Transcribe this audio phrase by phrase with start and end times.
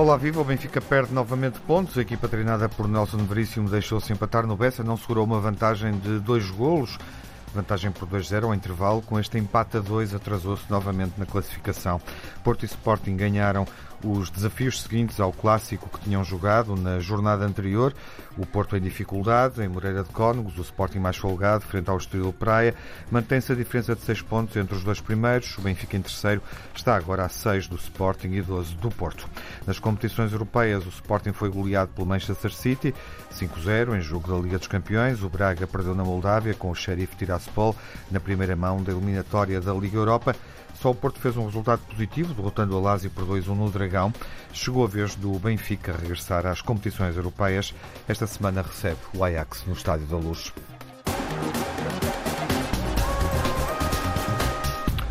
[0.00, 0.40] Olá, viva!
[0.40, 1.98] O Benfica perde novamente pontos.
[1.98, 6.18] A equipa treinada por Nelson Veríssimo deixou-se empatar no Bessa, não segurou uma vantagem de
[6.20, 6.98] dois golos.
[7.54, 9.02] Vantagem por 2-0 ao intervalo.
[9.02, 12.00] Com este empate a 2, atrasou-se novamente na classificação.
[12.42, 13.66] Porto e Sporting ganharam
[14.04, 17.94] os desafios seguintes ao clássico que tinham jogado na jornada anterior.
[18.38, 22.32] O Porto em dificuldade, em Moreira de Cónegos, o Sporting mais folgado, frente ao Estoril
[22.32, 22.74] Praia.
[23.10, 25.58] Mantém-se a diferença de 6 pontos entre os dois primeiros.
[25.58, 26.42] O Benfica em terceiro
[26.74, 29.28] está agora a 6 do Sporting e 12 do Porto.
[29.66, 32.94] Nas competições europeias, o Sporting foi goleado pelo Manchester City,
[33.40, 35.22] 5-0 em jogo da Liga dos Campeões.
[35.22, 37.74] O Braga perdeu na Moldávia com o Sheriff Tiraspol
[38.10, 40.36] na primeira mão da eliminatória da Liga Europa.
[40.74, 44.12] Só o Porto fez um resultado positivo, derrotando o Lazio por 2-1 no Dragão.
[44.52, 47.74] Chegou a vez do Benfica regressar às competições europeias.
[48.06, 50.52] Esta semana recebe o Ajax no Estádio da Luz.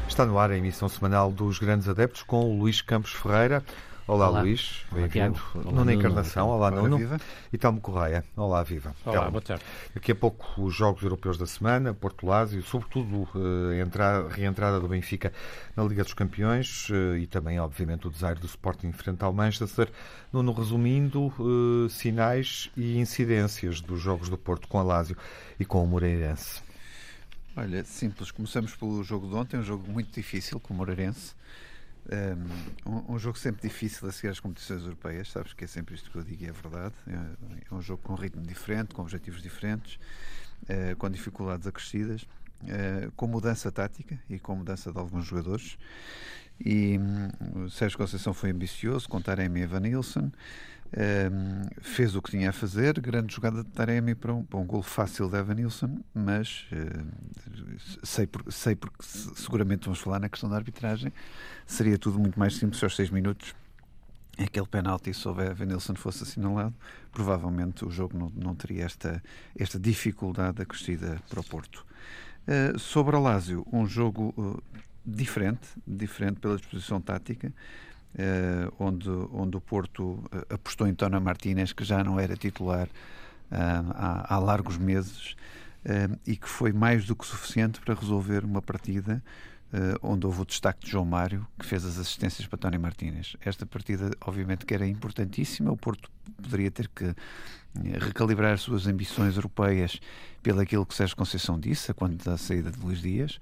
[0.08, 3.64] Está no ar a emissão semanal dos Grandes Adeptos com o Luís Campos Ferreira.
[4.10, 4.42] Olá, Olá.
[4.42, 5.40] Luís, bem-vindo.
[5.54, 6.98] Nuno Encarnação, olá, Nuno.
[6.98, 7.20] Viva.
[7.54, 8.92] E Telmo Correia, olá, viva.
[9.06, 9.32] Olá, Telmo.
[9.34, 9.64] boa tarde.
[9.94, 14.88] Daqui a pouco os Jogos Europeus da Semana, Porto Lásio, sobretudo eh, a reentrada do
[14.88, 15.32] Benfica
[15.76, 19.92] na Liga dos Campeões eh, e também, obviamente, o desaire do Sporting frente ao Manchester.
[20.34, 25.16] Nuno, resumindo, eh, sinais e incidências dos Jogos do Porto com a Lásio
[25.60, 26.64] e com o Moreirense.
[27.56, 28.32] Olha, simples.
[28.32, 31.38] Começamos pelo jogo de ontem, um jogo muito difícil com o Moreirense.
[32.08, 36.10] Um, um, jogo sempre difícil a seguir às competições europeias, sabes que é sempre isto
[36.10, 36.96] que eu digo e é verdade.
[37.08, 40.00] É, é um jogo com ritmo diferente, com objetivos diferentes,
[40.64, 45.78] uh, com dificuldades acrescidas, uh, com mudança tática e com mudança de alguns jogadores.
[46.60, 50.32] E um, o Sérgio Conceição foi ambicioso, com Taremi e Van Nilsson.
[51.82, 54.82] Fez o que tinha a fazer, grande jogada de Taremi para um, para um gol
[54.82, 56.66] fácil de Evanilson, mas
[58.04, 61.14] sei, por, sei porque seguramente vamos falar na questão da arbitragem,
[61.66, 63.54] seria tudo muito mais simples aos seis minutos.
[64.38, 66.74] Aquele penalti, se houver Evanilson fosse assinalado,
[67.12, 69.22] provavelmente o jogo não, não teria esta,
[69.58, 71.86] esta dificuldade acrescida para o Porto.
[72.48, 74.64] Uh, sobre o Lásio, um jogo uh,
[75.06, 77.54] diferente, diferente pela disposição tática,
[78.16, 82.88] uh, onde, onde o Porto eh, apostou em Tona Martínez, que já não era titular
[82.88, 85.36] uh, há, há, largos meses,
[85.86, 89.24] uh, e que foi mais do que suficiente para resolver uma partida
[90.02, 93.38] onde houve o destaque de João Mário, que fez as assistências para Tony Martínez.
[93.40, 96.10] Esta partida, obviamente, que era importantíssima, o Porto
[96.42, 97.14] poderia ter que
[98.00, 100.00] recalibrar as suas ambições europeias
[100.42, 103.40] pelo aquilo que Sérgio Conceição disse, quando da saída de Luís Dias.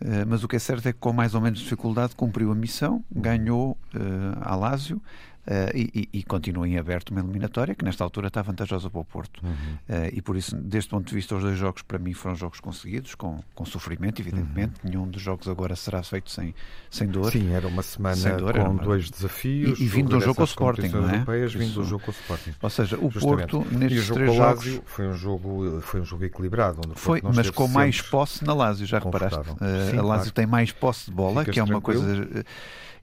[0.00, 2.54] Uh, mas o que é certo é que com mais ou menos dificuldade cumpriu a
[2.54, 5.00] missão, ganhou uh, a Lásio
[5.44, 9.04] Uh, e, e, continua em aberto uma eliminatória que nesta altura está vantajosa para o
[9.04, 9.44] Porto.
[9.44, 9.50] Uhum.
[9.50, 12.60] Uh, e por isso, deste ponto de vista, os dois jogos para mim foram jogos
[12.60, 14.74] conseguidos, com, com sofrimento, evidentemente.
[14.84, 14.90] Uhum.
[14.90, 16.54] Nenhum dos jogos agora será feito sem,
[16.88, 17.32] sem dor.
[17.32, 18.84] Sim, era uma semana dor, com uma...
[18.84, 19.80] dois desafios.
[19.80, 21.14] E, e vindo do jogo com o Sporting, não é?
[21.14, 22.54] Europeias, vindo do jogo com o Sporting.
[22.62, 23.50] Ou seja, o Justamente.
[23.50, 24.80] Porto, nestes jogo três jogos.
[24.86, 26.80] foi um jogo, foi um jogo equilibrado.
[26.94, 29.40] Foi, mas com mais posse na Lásio, já reparaste?
[29.40, 30.32] Uh, Sim, a Lásio claro.
[30.32, 32.00] tem mais posse de bola, Ficas que é uma tranquilo.
[32.00, 32.44] coisa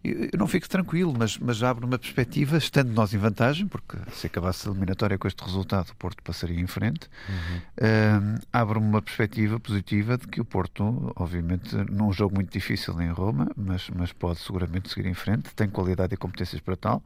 [0.03, 4.27] eu não fico tranquilo, mas, mas abre uma perspectiva, estando nós em vantagem, porque se
[4.27, 8.35] acabasse a eliminatória com este resultado, o Porto passaria em frente, uhum.
[8.37, 13.11] uh, abre uma perspectiva positiva de que o Porto, obviamente, num jogo muito difícil em
[13.11, 17.03] Roma, mas, mas pode seguramente seguir em frente, tem qualidade e competências para tal.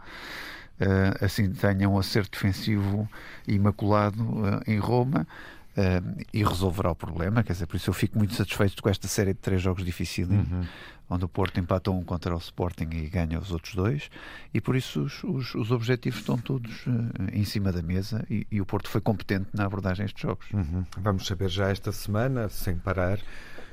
[0.79, 3.09] Uh, assim tenha um acerto defensivo
[3.47, 5.27] imaculado uh, em Roma,
[5.75, 7.41] Uh, e resolverá o problema.
[7.41, 10.29] Quer dizer, por isso eu fico muito satisfeito com esta série de três jogos difíceis,
[10.29, 10.63] uhum.
[11.09, 14.07] onde o Porto empatou um contra o Sporting e ganha os outros dois,
[14.53, 16.91] e por isso os, os, os objetivos estão todos uh,
[17.31, 20.45] em cima da mesa e, e, o Porto foi competente na abordagem destes jogos.
[20.51, 20.85] Uhum.
[20.99, 23.19] Vamos saber já esta semana, sem parar,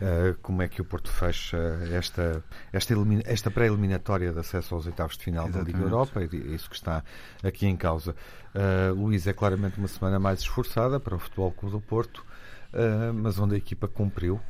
[0.00, 1.56] uh, como é que o Porto fecha
[1.92, 2.94] esta, esta,
[3.24, 5.72] esta pré-eliminatória de acesso aos oitavos de final Exatamente.
[5.72, 7.04] da Liga Europa, e isso que está
[7.42, 8.14] aqui em causa.
[8.54, 12.24] Uh, Luís é claramente uma semana mais esforçada para o Futebol Clube do Porto,
[12.72, 14.40] uh, mas onde a equipa cumpriu,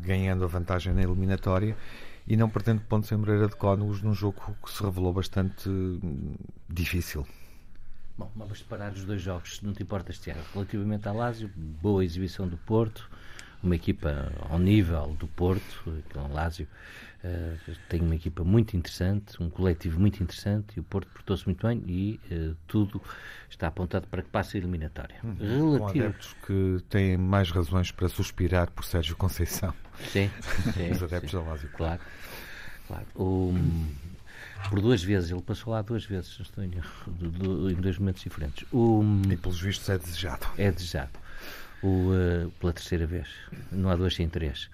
[0.00, 1.76] ganhando a vantagem na eliminatória
[2.26, 5.70] e não perdendo pontos em Moreira de Cónegos num jogo que se revelou bastante
[6.68, 7.26] difícil.
[8.18, 10.40] Bom, vamos separar os dois jogos, não te importas, Tiago.
[10.54, 13.10] Relativamente ao Lásio, boa exibição do Porto,
[13.66, 16.66] uma equipa ao nível do Porto, que é um Lásio,
[17.22, 21.66] uh, tem uma equipa muito interessante, um coletivo muito interessante e o Porto portou-se muito
[21.66, 23.02] bem e uh, tudo
[23.50, 25.16] está apontado para que passe a eliminatória.
[25.22, 25.36] Uhum.
[25.38, 25.78] Relativo...
[25.78, 29.74] Com adeptos que têm mais razões para suspirar por Sérgio Conceição.
[30.12, 30.30] Sim,
[30.74, 31.68] sim os adeptos sim, da Lásio.
[31.70, 32.00] Claro,
[32.86, 33.06] claro.
[33.14, 33.54] O,
[34.70, 38.64] por duas vezes, ele passou lá duas vezes, estou em, em dois momentos diferentes.
[38.72, 40.46] O, e pelos vistos é desejado.
[40.56, 41.25] É desejado.
[41.86, 42.10] O,
[42.46, 43.28] uh, pela terceira vez.
[43.70, 44.68] Não há dois sem três.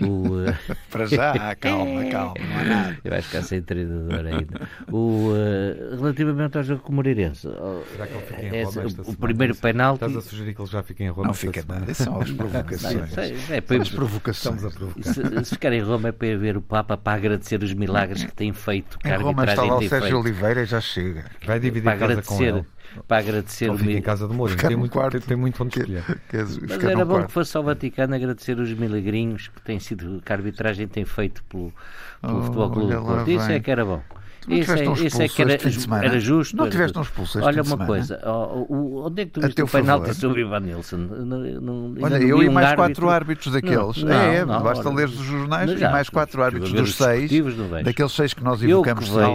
[0.00, 0.54] O, uh...
[0.90, 2.98] Para já, calma, calma, não há nada.
[3.04, 4.68] Eu acho que há sem treinador ainda.
[4.90, 8.80] O, uh, relativamente ao jogo com o Moreirense, Será que ele fica em Roma esta
[9.00, 9.18] o semana?
[9.20, 10.04] primeiro penalti.
[10.04, 11.80] Estás a sugerir que ele já fica em Roma Não fica semana?
[11.80, 13.18] nada, são as provocações.
[13.18, 14.56] É, é, para- As provocações.
[14.56, 15.02] Estamos a provocar.
[15.12, 18.24] se, se ficar em Roma é para ir ver o Papa para agradecer os milagres
[18.24, 20.16] que tem feito, Em a Roma está lá o Sérgio feito.
[20.18, 21.24] Oliveira e já chega.
[21.44, 22.64] Vai dividir Para casa com agradecer, ele.
[23.08, 24.58] Para agradecer Ele o em casa do Mourinho.
[24.58, 25.12] Tem muito, quarto.
[25.12, 26.04] tem, tem muito onde escolher.
[26.28, 27.26] Quer Mas era bom quarto.
[27.28, 31.42] que fosse ao Vaticano agradecer os milagrinhos que tem sido que a arbitragem tem feito
[31.44, 31.72] pelo,
[32.20, 33.30] pelo Oh, Futebol Clube do Porto.
[33.30, 33.56] Isso vem.
[33.56, 34.02] é que era bom.
[34.44, 36.56] Não Isso tiveste é, isso é que era, de era justo.
[36.56, 36.98] Não tiveste justo.
[36.98, 37.86] um expulso este Olha de uma semana?
[37.86, 40.96] coisa, ó, o- onde é que tu viste o penalti sobre o Ivan Nilsson?
[40.96, 44.02] Não- não- Olha, não eu e um mais árbitro- quatro árbitros daqueles.
[44.02, 47.30] Não, é, é, não, basta ler os jornais e mais quatro árbitros dos os seis,
[47.56, 49.16] não daqueles seis que nós evocamos.
[49.16, 49.28] Há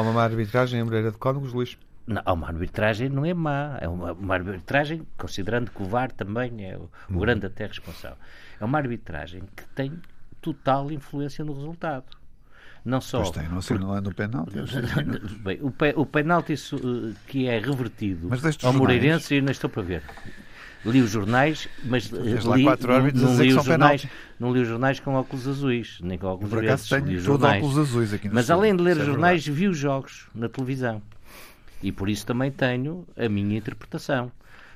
[0.00, 1.78] uma, má arbitragem em Moreira de Cónegos, Luís.
[2.10, 3.78] Não, há uma arbitragem não é má.
[3.80, 8.18] É uma, uma arbitragem, considerando que o VAR também é o, o grande até responsável.
[8.60, 9.92] É uma arbitragem que tem
[10.40, 12.06] total influência no resultado.
[12.84, 13.18] Não só.
[13.18, 14.56] Pois tem, não assinalando o penalti.
[15.44, 18.74] Bem, o, pe, o penalti eh, que é revertido ao jornais?
[18.74, 20.02] Moreirense, eu ainda estou para ver.
[20.84, 24.06] Li os jornais, mas lá li, quatro não, não li os jornais,
[24.40, 26.90] não li os jornais com óculos azuis, nem com óculos Por verdes.
[26.90, 29.68] acaso li tenho óculos azuis aqui Mas além de ler Isso os é jornais, vi
[29.68, 31.02] os jogos na televisão.
[31.82, 34.30] E por isso também tenho a minha interpretação.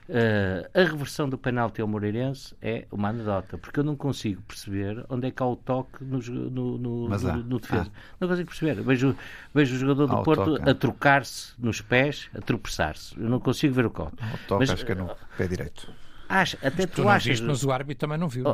[0.06, 5.02] Eh, a reversão do penalti ao Moreirense é uma anedota, porque eu não consigo perceber
[5.08, 7.90] onde é que há o toque no, no, no, no- no defesa.
[8.20, 8.82] Não consigo perceber.
[8.82, 9.16] Vejo,
[9.54, 13.18] vejo o jogador do o Porto toque, a trocar-se nos pés, a tropeçar-se.
[13.18, 14.16] Eu não consigo ver o coque.
[14.22, 15.90] O toque Mas, acho que é no pé direito.
[16.28, 17.24] Acha, até Tu tu achas.
[17.26, 18.44] viste, mas o árbitro também não viu.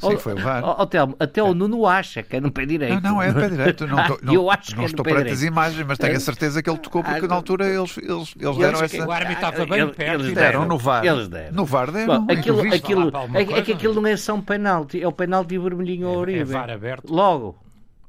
[0.00, 0.64] Sim, foi o VAR.
[0.64, 3.02] Ó, ó, Telmo, até o Nuno acha que é no pé direito.
[3.02, 3.86] Não, não, é pé direito.
[3.86, 5.52] Não, Ah, tô- não, eu acho que não é estou no perante as direito.
[5.52, 6.16] imagens, mas tenho É.
[6.16, 9.06] a certeza que ele tocou porque Ah, na altura eles, eles, eles deram essa.
[9.06, 11.04] O árbitro estava bem Eles- perto eles Deram no VAR.
[11.04, 11.52] Eles deram.
[11.54, 12.24] No VAR deram.
[12.24, 12.76] Bom, aquilo, viste?
[12.76, 13.72] aquilo, é, é que coisa?
[13.72, 16.44] aquilo não é só um penalti, é o penalti vermelhinho ao É- é Uribe.
[16.44, 17.12] VAR aberto.
[17.12, 17.58] Logo,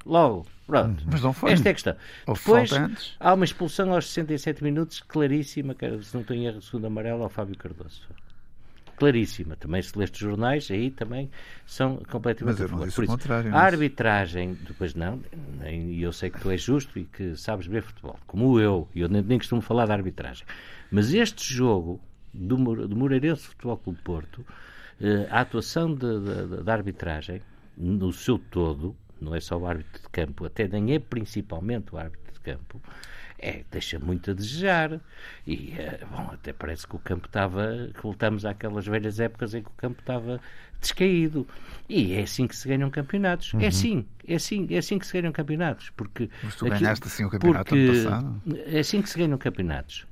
[0.06, 0.46] logo.
[0.66, 1.02] Pronto.
[1.10, 1.52] Mas não foi.
[1.52, 1.96] Esta é a questão.
[2.26, 2.70] Houve Depois,
[3.20, 7.28] há uma expulsão aos 67 minutos, claríssima, que, se não tenho erro, segundo amarelo, ao
[7.28, 8.00] Fábio Cardoso.
[9.02, 9.56] Claríssima.
[9.56, 11.28] Também, se leste os jornais, aí também
[11.66, 15.20] são completamente Mas eu a não disse Por o isso, contrário, A arbitragem, depois não,
[15.68, 19.00] e eu sei que tu és justo e que sabes ver futebol, como eu, e
[19.00, 20.46] eu nem, nem costumo falar da arbitragem.
[20.88, 22.00] Mas este jogo
[22.32, 22.56] do,
[22.86, 24.46] do Moreirense Futebol Clube Porto,
[25.00, 27.42] eh, a atuação da arbitragem,
[27.76, 31.98] no seu todo, não é só o árbitro de campo, até nem é principalmente o
[31.98, 32.80] árbitro de campo,
[33.42, 35.00] é, deixa muito a desejar.
[35.46, 39.62] E, eh, bom, até parece que o campo estava, que voltamos àquelas velhas épocas em
[39.62, 40.40] que o campo estava
[40.80, 41.46] descaído.
[41.88, 43.52] E é assim que se ganham campeonatos.
[43.60, 45.90] É assim, é assim, é assim que se ganham campeonatos.
[45.90, 48.42] Porque Mas tu aquilo- ganhaste assim o campeonato ano passado?
[48.66, 50.06] É assim que se ganham campeonatos.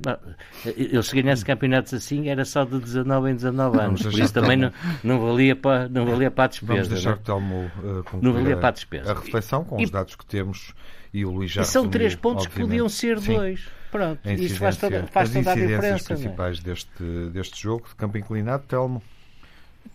[0.76, 4.02] Eu se ganhasse campeonatos assim era só de 19 em 19 anos.
[4.02, 4.72] Por isso também não,
[5.02, 6.72] não, valia para, não valia para a despesa.
[6.72, 7.20] Vamos deixar não é?
[7.20, 9.10] Telmo uh, concluir Não valia para a despesa.
[9.12, 10.74] a reflexão com E- os dados que temos
[11.12, 13.34] e o Luís já E são resumiu, três pontos que podiam ser Sim.
[13.34, 13.68] dois.
[13.90, 15.84] Pronto, isso faz toda, faz as toda a diferença.
[16.14, 16.20] não é?
[16.22, 17.02] principais deste,
[17.32, 19.02] deste jogo de campo inclinado, Telmo.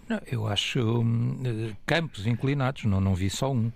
[0.07, 1.03] Não, eu acho
[1.43, 3.71] eh, campos inclinados, não, não vi só um.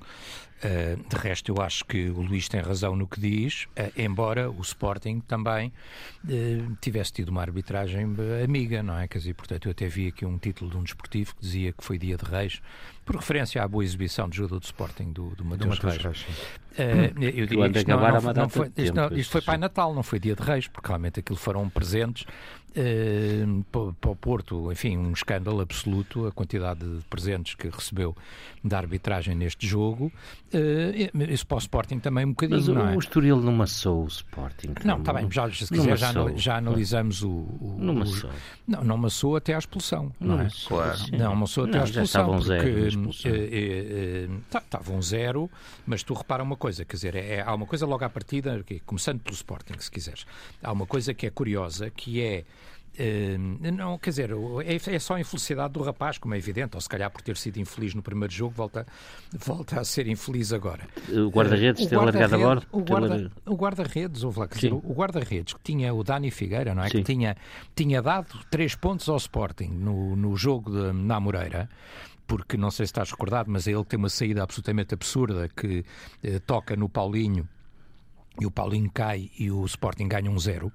[0.61, 4.51] Eh, de resto, eu acho que o Luís tem razão no que diz, eh, embora
[4.51, 5.71] o Sporting também
[6.81, 8.05] tivesse tido uma arbitragem
[8.43, 9.07] amiga, não é?
[9.07, 11.83] Quer dizer, portanto, eu até vi aqui um título de um desportivo que dizia que
[11.83, 12.61] foi dia de Reis,
[13.05, 16.21] por referência à boa exibição de judo do Sporting do, do Mateus Mateus Reis.
[16.21, 19.57] Reis, eu diria que isto não, não, não foi, isto, não- isto foi Pai.
[19.57, 22.25] Natal, não foi dia de Reis, porque realmente aquilo foram presentes
[22.75, 28.15] eh, para, o Porto, enfim, um escândalo absoluto a quantidade de presentes que recebeu
[28.63, 30.11] da arbitragem neste jogo.
[30.53, 32.95] Eh, isso para o Sporting também um bocadinho, Mas o, não é?
[32.95, 34.73] o Estoril não maçou o Sporting.
[34.83, 36.37] Não, está bem, já, se quiser, já, maçou.
[36.37, 37.29] já analisamos o.
[37.29, 38.29] o Não o- maçou.
[38.67, 40.43] Não, não maçou até à expulsão, não, Não é?
[40.43, 40.97] maçou, Claro.
[40.97, 41.17] sim.
[41.17, 42.21] Não, sou até Não, à já expulsão.
[42.21, 43.31] estava um zero porque, na expulsão.
[43.31, 45.49] eh, eh, eh, tá- Estava um zero,
[45.87, 48.79] mas tu repara uma coisa, quer dizer, é, há uma coisa logo à partida, que-
[48.81, 50.25] começando pelo Sporting, se quiseres.
[50.61, 52.43] Há uma coisa que é curiosa, que é.
[52.97, 54.31] Eh, não, quer dizer,
[54.65, 57.37] é, é só a infelicidade do rapaz, como é evidente, ou se calhar por ter
[57.37, 58.85] sido infeliz no primeiro jogo, volta,
[59.37, 60.87] volta a ser infeliz agora.
[61.09, 62.67] O guarda-redes o ter largado a guarda-redes- bordo.
[62.71, 66.89] O ter guarda- largado- o guarda-redes, o guarda-redes que tinha o Dani Figueira, não é?
[66.89, 66.97] Sim.
[66.97, 67.37] Que tinha,
[67.75, 71.69] tinha dado três pontos ao Sporting no, no jogo de, na Moreira.
[72.27, 75.83] Porque não sei se estás recordado, mas ele tem uma saída absolutamente absurda que
[76.23, 77.49] eh, toca no Paulinho
[78.39, 80.71] e o Paulinho cai e o Sporting ganha um zero.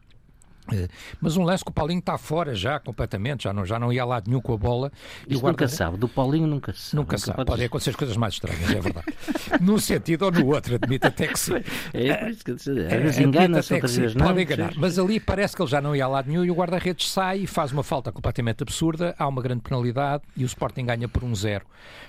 [0.72, 0.88] Eh,
[1.20, 4.04] mas um lance que o Paulinho está fora já completamente, já não, já não ia
[4.04, 4.90] lá nenhum com a bola.
[5.28, 5.64] Isso guarda...
[5.64, 6.96] nunca sabe, do Paulinho nunca se sabe.
[6.96, 9.06] Nunca, nunca sabe, pode, pode acontecer as coisas mais estranhas, é verdade.
[9.60, 11.54] Num sentido ou no outro, admito até que sim.
[11.92, 14.26] É por isso que às vezes engana-se, outras vezes não.
[14.26, 17.10] Pode enganar, mas ali parece que ele já não ia lá nenhum e o guarda-redes
[17.10, 21.08] sai e faz uma falta completamente absurda, há uma grande penalidade e o Sporting ganha
[21.08, 21.66] por um zero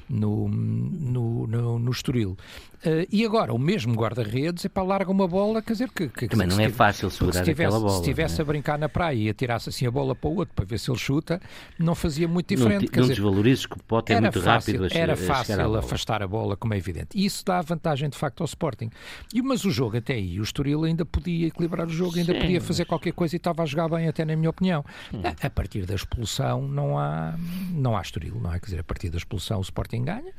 [0.09, 2.38] no, no, no, no Estoril.
[2.85, 6.07] Uh, e agora, o mesmo guarda-redes é para larga uma bola, quer dizer que.
[6.07, 7.93] que Também não é fácil segurar se tivesse, aquela bola.
[7.93, 8.43] Se estivesse é?
[8.43, 10.90] a brincar na praia e atirasse assim a bola para o outro para ver se
[10.90, 11.42] ele chuta,
[11.78, 12.84] não fazia muito diferente.
[12.84, 16.28] Não, quer não desvalorizes que pode é muito fácil, rápido a, Era fácil afastar a
[16.28, 17.10] bola, como é evidente.
[17.16, 18.90] E isso dá vantagem de facto ao Sporting.
[19.34, 22.40] E, mas o jogo até aí, o Estoril ainda podia equilibrar o jogo, ainda Sim,
[22.40, 22.90] podia fazer mas...
[22.90, 24.86] qualquer coisa e estava a jogar bem, até na minha opinião.
[25.14, 25.22] Hum.
[25.24, 27.36] A, a, partir da expulsão não há,
[27.72, 28.60] não há Estoril, não é?
[28.60, 30.34] Quer dizer, a partir da expulsão o Sporting ganha.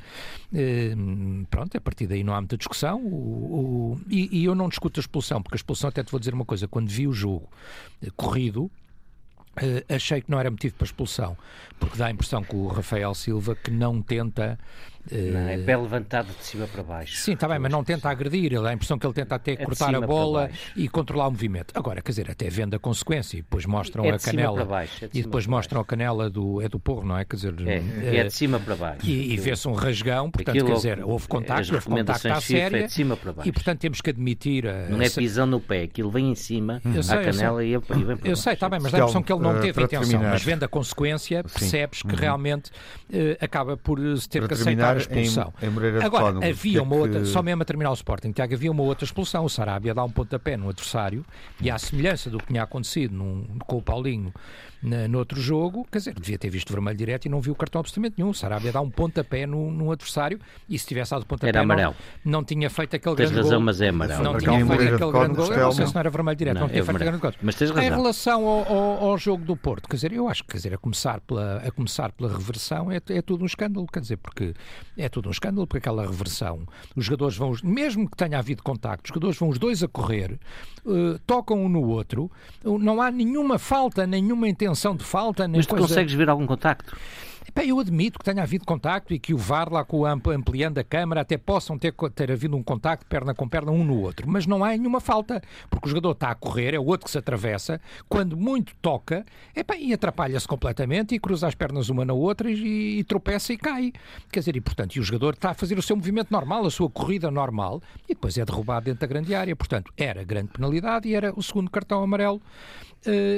[0.53, 3.01] Hum, pronto, a partir daí não há muita discussão.
[3.03, 6.19] O, o, e, e, eu não discuto a expulsão, porque a expulsão, até te vou
[6.19, 7.49] dizer uma coisa, quando vi o jogo
[8.15, 8.71] corrido,
[9.57, 11.35] Uh, achei que não era motivo para expulsão,
[11.79, 14.59] porque dá a impressão que o Rafael Silva que não tenta
[15.11, 17.17] não, é pé levantado de cima para baixo.
[17.17, 18.53] Sim, está bem, mas não tenta agredir.
[18.53, 21.31] Ele dá a impressão que ele tenta até é cortar a bola e controlar o
[21.31, 21.73] movimento.
[21.75, 24.65] Agora, quer dizer, até vendo a consequência e depois mostram é a canela.
[24.65, 27.25] Baixo, é de e depois mostram a canela do, é do porro, não é?
[27.25, 29.05] Quer dizer, é, é de cima para baixo.
[29.05, 32.77] E, e vê-se um rasgão, portanto, quer dizer, houve contacto, houve contacto à séria.
[32.77, 33.49] É de cima para baixo.
[33.49, 34.67] E portanto temos que admitir.
[34.67, 38.29] A, não é pisão no pé, aquilo vem em cima, a canela e, vem para
[38.29, 40.21] Eu sei, está bem, mas dá a impressão que ele não teve intenção.
[40.21, 42.15] Mas vendo a consequência, percebes que uhum.
[42.15, 42.71] realmente
[43.11, 45.53] eh, acaba por se ter que aceitar a expulsão.
[45.71, 47.01] Moreira Agora, de havia uma que...
[47.01, 49.45] outra, só mesmo a terminar o Sporting, Tiago, havia uma outra expulsão.
[49.45, 51.25] O Sarabia dá um pontapé no adversário
[51.61, 54.33] e à semelhança do que tinha acontecido num, com o Paulinho
[54.81, 57.55] na, no outro jogo, quer dizer, devia ter visto vermelho direto e não viu o
[57.55, 58.33] cartão absolutamente nenhum.
[58.33, 61.95] Sarabia dá um pontapé no, no adversário e se tivesse dado pontapé era amarelo.
[62.23, 63.65] Não, não tinha feito aquele tens grande razão, gol.
[63.65, 64.23] mas é amarelo.
[64.23, 65.53] Não tinha feito aquele grande gol.
[65.53, 67.21] Eu não sei se não era vermelho direto, não, não tinha é feito aquele grande
[67.21, 67.33] gol.
[67.41, 67.83] Mas tens razão.
[67.83, 70.73] Em relação ao, ao, ao, jogo do Porto, quer dizer, eu acho que quer dizer,
[70.73, 74.53] a começar pela, a começar pela reversão é, é tudo um escândalo, quer dizer, porque
[74.97, 79.05] é tudo um escândalo, porque aquela reversão, os jogadores vão, mesmo que tenha havido contacto,
[79.05, 80.37] os jogadores vão os dois a correr,
[80.87, 82.31] uh, tocam um no outro,
[82.63, 85.87] não há nenhuma falta, nenhuma intenção de falta, nem Mas tu coisa...
[85.87, 86.95] consegues ver algum contacto?
[87.55, 90.83] Eu admito que tenha havido contacto e que o VAR lá com o ampliando a
[90.83, 94.45] câmara até possam ter, ter havido um contacto perna com perna um no outro, mas
[94.45, 97.17] não há nenhuma falta, porque o jogador está a correr, é o outro que se
[97.17, 99.25] atravessa, quando muito toca,
[99.55, 103.57] epá, e atrapalha-se completamente e cruza as pernas uma na outra e, e, tropeça e
[103.57, 103.93] cai.
[104.31, 106.71] Quer dizer, e portanto, e o jogador está a fazer o seu movimento normal, a
[106.71, 109.55] sua corrida normal, e depois é derrubado dentro da grande área.
[109.55, 112.41] Portanto, era grande penalidade e era o segundo cartão amarelo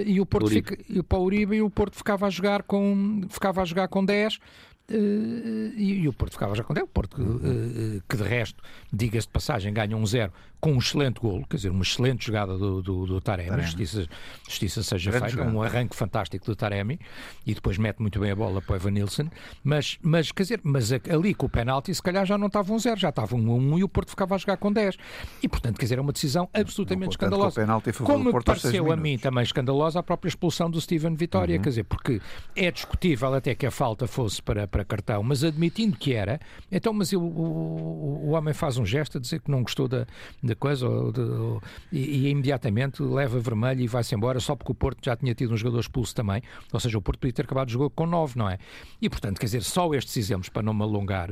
[0.05, 3.61] e o Porto fica, e o Uribe e o Porto ficava a jogar com ficava
[3.61, 4.39] a jogar com 10
[4.89, 6.83] Uh, e, e, o Porto ficava já com 10.
[6.83, 11.21] O Porto, uh, que de resto, diga-se de passagem, ganha um zero com um excelente
[11.21, 13.65] golo, quer dizer, uma excelente jogada do, do, do Taremi, Taremi.
[13.65, 14.07] Justiça,
[14.47, 15.57] justiça seja Grande feita, jogada.
[15.57, 16.99] um arranque fantástico do Taremi
[17.45, 19.29] e depois mete muito bem a bola para o Evan Nilsson,
[19.63, 22.79] mas, mas quer dizer, mas ali com o penalti se calhar já não estava um
[22.79, 24.97] zero, já estava um a um e o Porto ficava a jogar com 10.
[25.41, 27.65] E portanto, quer dizer, é uma decisão absolutamente escandalosa.
[28.03, 31.61] Como me pareceu a mim também escandalosa a própria expulsão do Steven Vitória, uhum.
[31.61, 32.21] quer dizer, porque
[32.55, 36.39] é discutível até que a falta fosse para, para cartão, mas admitindo que era,
[36.71, 40.05] então, mas o, o homem faz um gesto a dizer que não gostou da
[40.41, 44.71] da coisa ou de, ou, e, e, imediatamente leva vermelho e vai-se embora só porque
[44.71, 46.41] o Porto já tinha tido um jogador expulso também.
[46.71, 48.57] Ou seja, o Porto podia ter acabado o jogo com 9, não é?
[49.01, 51.31] E portanto, quer dizer, só estes exemplos, para não me alongar,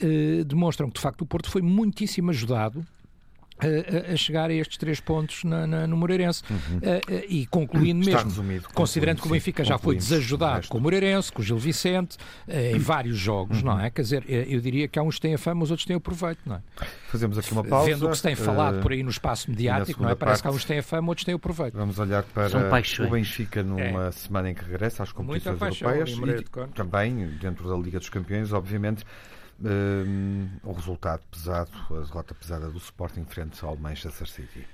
[0.00, 2.84] eh, demonstram que de facto o Porto foi muitíssimo ajudado
[3.58, 6.42] a, a, chegar a estes três pontos na, na, no Moreirense.
[6.50, 6.78] Uhum.
[6.78, 10.80] Uh, e concluindo Está mesmo, resumido, considerando que o Benfica já foi desajudado com o
[10.80, 12.16] Moreirense, com o Gil Vicente,
[12.48, 13.66] uh, em vários jogos, uhum.
[13.66, 13.90] não é?
[13.90, 16.00] Quer dizer, eu diria que há uns que têm a fama, os outros têm o
[16.00, 16.60] proveito, não é?
[17.08, 17.90] Fazemos aqui uma pausa.
[17.90, 20.14] Vendo o que se tem falado por aí no espaço mediático, não é?
[20.14, 21.76] Parece que há uns que têm a fama, outros têm o proveito.
[21.76, 22.48] Vamos olhar para
[23.06, 24.10] o Benfica numa é.
[24.12, 29.04] semana em que regressa às competições europeias e também dentro da Liga dos Campeões, obviamente
[29.62, 34.66] um, o resultado pesado, a derrota pesada do Sporting frente ao Manchester City.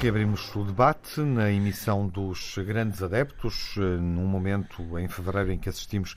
[0.00, 5.68] Reabrimos o debate na emissão dos grandes adeptos, eh, num momento em fevereiro em que
[5.68, 6.14] assistimos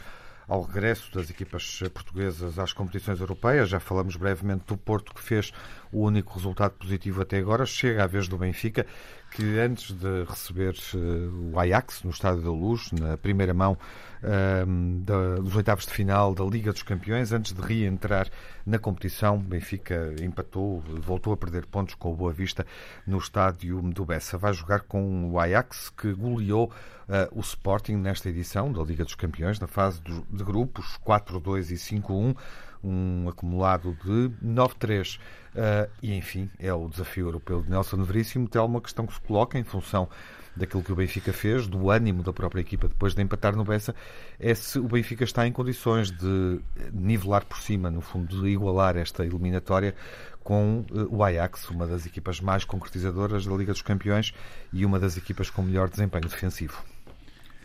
[0.49, 3.69] ao regresso das equipas portuguesas às competições europeias.
[3.69, 5.53] Já falamos brevemente do Porto, que fez
[5.91, 7.65] o único resultado positivo até agora.
[7.65, 8.85] Chega a vez do Benfica,
[9.31, 15.01] que antes de receber uh, o Ajax no Estádio da Luz, na primeira mão uh,
[15.01, 18.29] da, dos oitavos de final da Liga dos Campeões, antes de reentrar
[18.65, 22.65] na competição, Benfica empatou, voltou a perder pontos com o Boa Vista
[23.05, 24.37] no Estádio do Bessa.
[24.37, 26.71] Vai jogar com o Ajax, que goleou
[27.07, 31.75] uh, o Sporting nesta edição da Liga dos Campeões, na fase de grupos 4-2 e
[31.75, 32.35] 5-1.
[32.83, 35.19] um acumulado de 9-3.
[35.55, 38.47] Uh, e enfim, é o desafio europeu de Nelson Veríssimo.
[38.47, 40.07] Tem uma questão que se coloca em função
[40.55, 43.95] daquilo que o Benfica fez, do ânimo da própria equipa depois de empatar no Bessa,
[44.39, 46.59] é se o Benfica está em condições de
[46.91, 49.95] nivelar por cima, no fundo, de igualar esta eliminatória
[50.43, 54.33] com uh, o Ajax, uma das equipas mais concretizadoras da Liga dos Campeões
[54.73, 56.83] e uma das equipas com melhor desempenho defensivo.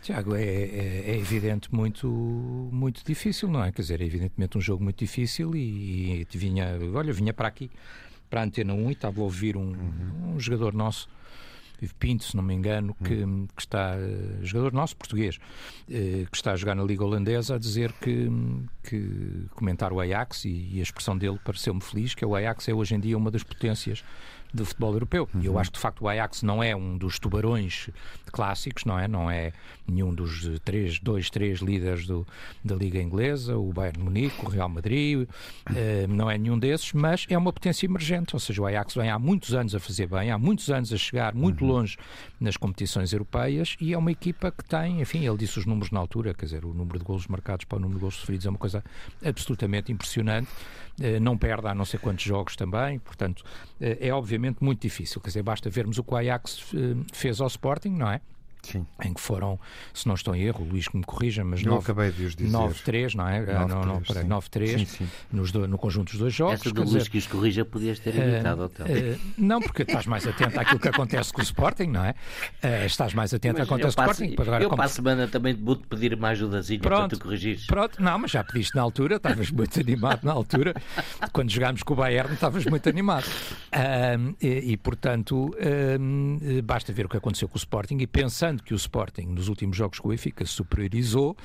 [0.05, 2.07] Tiago, é, é, é, evidente muito,
[2.71, 3.71] muito difícil, não é?
[3.71, 7.71] Quer dizer, é evidentemente um jogo muito difícil e, e vinha, olha, vinha para aqui,
[8.29, 10.35] para a Antena 1 e estava a ouvir um, uhum.
[10.35, 11.09] um jogador nosso
[11.99, 13.47] Pinto, se não me engano, que, hum.
[13.55, 13.95] que está,
[14.41, 15.37] jogador nosso, português,
[15.89, 18.27] eh, que está a jogar na Liga Holandesa, a dizer que,
[18.81, 22.73] que comentar o Ajax e, e a expressão dele pareceu-me feliz, que o Ajax é
[22.73, 24.03] hoje em dia uma das potências
[24.55, 25.29] do futebol europeu.
[25.39, 25.59] E eu uhum.
[25.59, 27.89] acho que de facto o Ajax não é um dos tubarões
[28.31, 29.07] clássicos, não é?
[29.07, 29.53] Não é
[29.87, 32.25] nenhum dos três, dois, três líderes do,
[32.63, 35.27] da Liga Inglesa, o Bayern Munique, o Real Madrid,
[35.75, 38.35] eh, não é nenhum desses, mas é uma potência emergente.
[38.35, 40.97] Ou seja, o Ajax vem há muitos anos a fazer bem, há muitos anos a
[40.97, 41.71] chegar muito uhum.
[41.71, 41.97] longe
[42.39, 45.99] nas competições europeias e é uma equipa que tem, enfim, ele disse os números na
[45.99, 48.49] altura, quer dizer, o número de golos marcados para o número de golos sofridos é
[48.49, 48.83] uma coisa
[49.23, 50.49] absolutamente impressionante.
[51.01, 53.43] Eh, não perde há não sei quantos jogos também, portanto,
[53.81, 55.19] eh, é obviamente muito difícil.
[55.19, 58.21] Quer dizer, basta vermos o que o Ajax eh, fez ao Sporting, não é?
[58.65, 58.85] Sim.
[59.03, 59.59] em que foram,
[59.93, 63.39] se não estou em erro, o Luís que me corrija, mas 9-3, não é?
[63.39, 64.87] 9, ah, não, não, 9-3
[65.31, 66.61] no conjunto dos dois jogos.
[66.61, 70.05] Essa do Luís dizer, que os corrija podias ter evitado, uh, uh, Não, porque estás
[70.05, 72.11] mais atento àquilo que acontece com o Sporting, não é?
[72.63, 74.35] Uh, estás mais atento àquilo que acontece com o Sporting.
[74.41, 74.77] Agora, eu como...
[74.77, 77.65] para a semana também vou-te pedir uma ajudazinha pronto, para tu corrigires.
[77.67, 80.73] Pronto, não, mas já pediste na altura, estavas muito animado na altura.
[81.31, 83.25] Quando jogámos com o Bayern, estavas muito animado.
[84.41, 85.55] E, e, portanto,
[86.63, 89.75] basta ver o que aconteceu com o Sporting e pensando que o Sporting nos últimos
[89.75, 91.35] jogos com o Benfica superiorizou.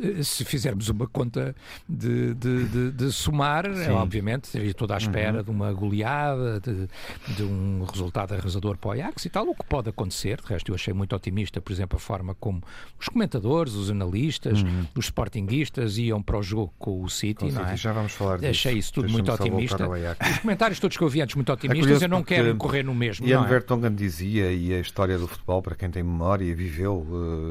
[0.00, 1.54] Eh, se fizermos uma conta
[1.88, 5.44] de, de, de, de somar, é, obviamente, estaria toda à espera uhum.
[5.44, 6.88] de uma goleada, de,
[7.34, 10.40] de, um resultado arrasador para o Ajax e tal, o que pode acontecer.
[10.40, 12.62] De resto, eu achei muito otimista, por exemplo, a forma como
[12.98, 14.86] os comentadores, os analistas, uhum.
[14.94, 17.46] os sportinguistas iam para o jogo com o City.
[17.46, 17.76] Com não é?
[17.76, 18.50] Já vamos falar disso.
[18.50, 19.88] Achei isso tudo muito otimista.
[19.88, 22.82] Os comentários todos que eu vi antes muito é otimistas, é eu não quero correr
[22.82, 23.26] no mesmo.
[23.26, 23.48] Ian é?
[23.48, 27.06] Vertonghen dizia, e a história do futebol, para quem tem memória e viveu,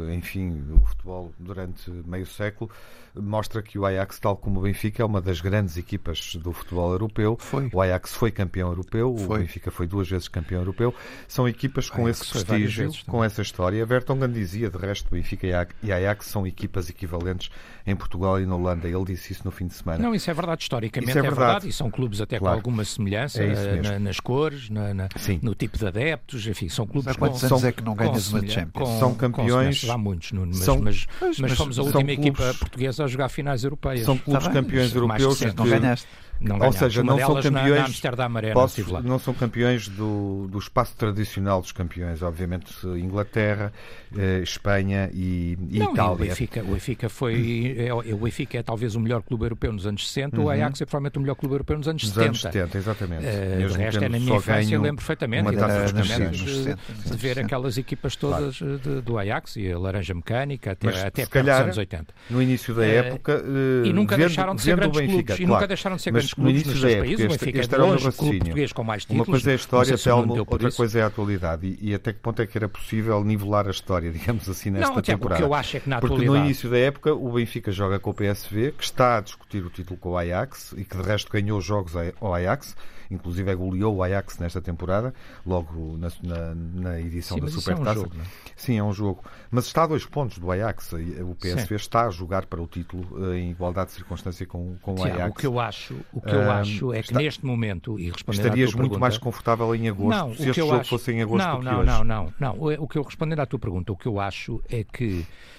[0.08, 2.70] eh, enfim, o futebol durante meio século,
[3.16, 6.92] mostra que o Ajax, tal como o Benfica, é uma das grandes equipas do futebol
[6.92, 7.38] europeu.
[7.40, 7.70] Foi.
[7.74, 9.38] O Ajax foi campeão europeu, foi.
[9.38, 10.94] o Benfica foi duas vezes campeão europeu.
[11.28, 13.86] São equipas com esse prestígio, com essa história.
[13.86, 15.48] Vertonghen dizia, de resto, Benfica
[15.84, 17.50] e Ajax são equipas equivalentes
[17.86, 18.88] em Portugal e na Holanda.
[18.88, 20.02] Ele disse isso no fim de semana.
[20.02, 21.40] Não, isso é verdade, historicamente é, é, verdade.
[21.40, 21.70] verdade.
[21.70, 22.56] E são clubes até claro.
[22.56, 25.10] com alguma semelhança é na, nas cores, na, na,
[25.42, 28.32] no tipo de adeptos, enfim, são clubes Há quantos com, anos é que não ganhas
[28.32, 28.90] uma Champions?
[28.90, 29.90] Com, são campeões.
[29.90, 33.30] há muitos, mas, são, mas, mas, mas, fomos a última clubes, equipa portuguesa a jogar
[33.30, 34.06] finais europeias.
[34.06, 35.40] São clubes tá campeões europeus.
[35.40, 36.08] Que, não ganhaste.
[36.40, 38.02] Não Ou seja, não são campeões.
[38.02, 43.74] Na, na posso, não são campeões do, do espaço tradicional dos campeões, obviamente Inglaterra,
[44.18, 46.14] eh, Espanha e, e não, Itália.
[46.14, 47.76] O Benfica, o Benfica foi.
[47.78, 50.46] É, o Benfica é talvez o melhor clube europeu nos anos 60, uhum.
[50.46, 52.28] o Ajax é provavelmente o melhor clube europeu nos anos nos 70.
[52.30, 53.26] Nos anos 70, exatamente.
[53.26, 55.50] Uh, o resto é na minha infância, eu lembro perfeitamente.
[55.50, 56.76] Uma taça dos de,
[57.06, 58.80] de ver aquelas equipas todas claro.
[58.80, 62.14] de, do Ajax e a Laranja Mecânica até, Mas, até calhar, dos anos 80.
[62.30, 63.44] No início da eh, época.
[63.44, 65.36] Uh, e nunca vendo, deixaram de ser grandes Benfica, clubes.
[65.36, 65.44] Claro.
[65.44, 67.48] E nunca deixaram de ser grandes clubes no início da época, países.
[67.48, 68.70] Este, este era o meu raciocínio.
[68.74, 69.28] com mais títulos.
[69.28, 71.68] Uma coisa é a história, Telmo, outra coisa é a atualidade.
[71.68, 74.94] E, e, até que ponto é que era possível nivelar a história, digamos assim, nesta
[74.94, 75.36] não, temporada?
[75.36, 76.40] O que eu acho é que na Porque atualidade...
[76.40, 79.70] no início da época o Benfica joga com o PSV, que está a discutir o
[79.70, 82.76] título com o Ajax e que de resto ganhou jogos ao Ajax
[83.10, 85.14] inclusive goleou o Ajax nesta temporada,
[85.46, 87.90] logo na, na, na edição Sim, da Supertaça.
[87.90, 88.26] É um jogo, é?
[88.56, 89.24] Sim, é um jogo.
[89.50, 90.94] Mas está a dois pontos do Ajax.
[90.94, 91.76] O PSV Sim.
[91.76, 95.32] está a jogar para o título eh, em igualdade de circunstância com, com o Ajax.
[95.32, 97.20] O que eu acho, o que eu acho é que está...
[97.20, 99.00] neste momento, e respondendo Estarias muito pergunta...
[99.00, 100.90] mais confortável em agosto não, se este jogo acho...
[100.90, 101.86] fosse em agosto não, do que não, hoje.
[101.88, 102.84] Não, não, não, não.
[102.84, 105.26] O que eu respondendo à tua pergunta, o que eu acho é que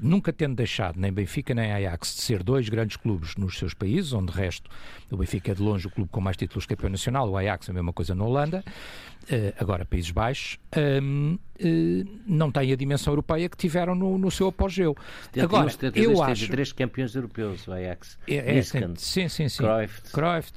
[0.00, 4.12] nunca tendo deixado nem Benfica nem Ajax de ser dois grandes clubes nos seus países,
[4.12, 4.70] onde de resto
[5.10, 7.68] o Benfica é de longe o clube com mais títulos de campeão nacional, o Ajax
[7.68, 9.13] é a mesma coisa na Holanda, eh,
[9.58, 14.48] agora Países Baixos, ehm, eh, não tem a dimensão europeia que tiveram no, no seu
[14.48, 14.96] apogeu.
[15.40, 16.48] Agora, eu acho...
[16.48, 18.18] três campeões europeus, o Ajax.
[18.26, 19.62] É, é, sim, sim, sim.
[19.62, 20.02] Cruyff.
[20.12, 20.52] Cruyff,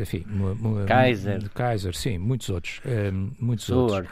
[0.00, 0.24] enfim.
[0.86, 1.50] Kaiser.
[1.50, 2.80] Kaiser, sim, muitos outros.
[2.84, 4.08] Ehm, muitos outros.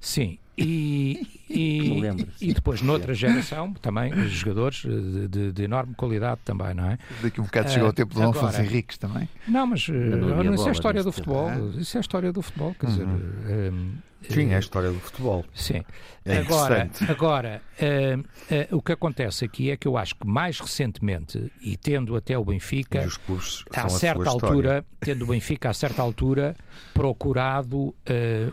[0.00, 2.02] Sim, e, e,
[2.40, 6.98] e depois, noutra geração, também, jogadores de, de, de, enorme qualidade também, não é?
[7.22, 9.28] Daqui um bocado chegou uh, o tempo do Alfonso Henriques também.
[9.48, 11.50] Não, mas não, não isso é a história do futebol.
[11.78, 12.92] Isso é a história do futebol, quer uhum.
[12.92, 13.06] dizer,
[13.42, 13.96] um,
[14.28, 15.44] Sim, é a história do futebol.
[15.54, 15.82] Sim.
[16.24, 20.60] É agora, agora uh, uh, o que acontece aqui é que eu acho que mais
[20.60, 25.74] recentemente, e tendo até o Benfica, a a certa sua altura, tendo o Benfica a
[25.74, 26.54] certa altura
[26.94, 27.94] procurado uh,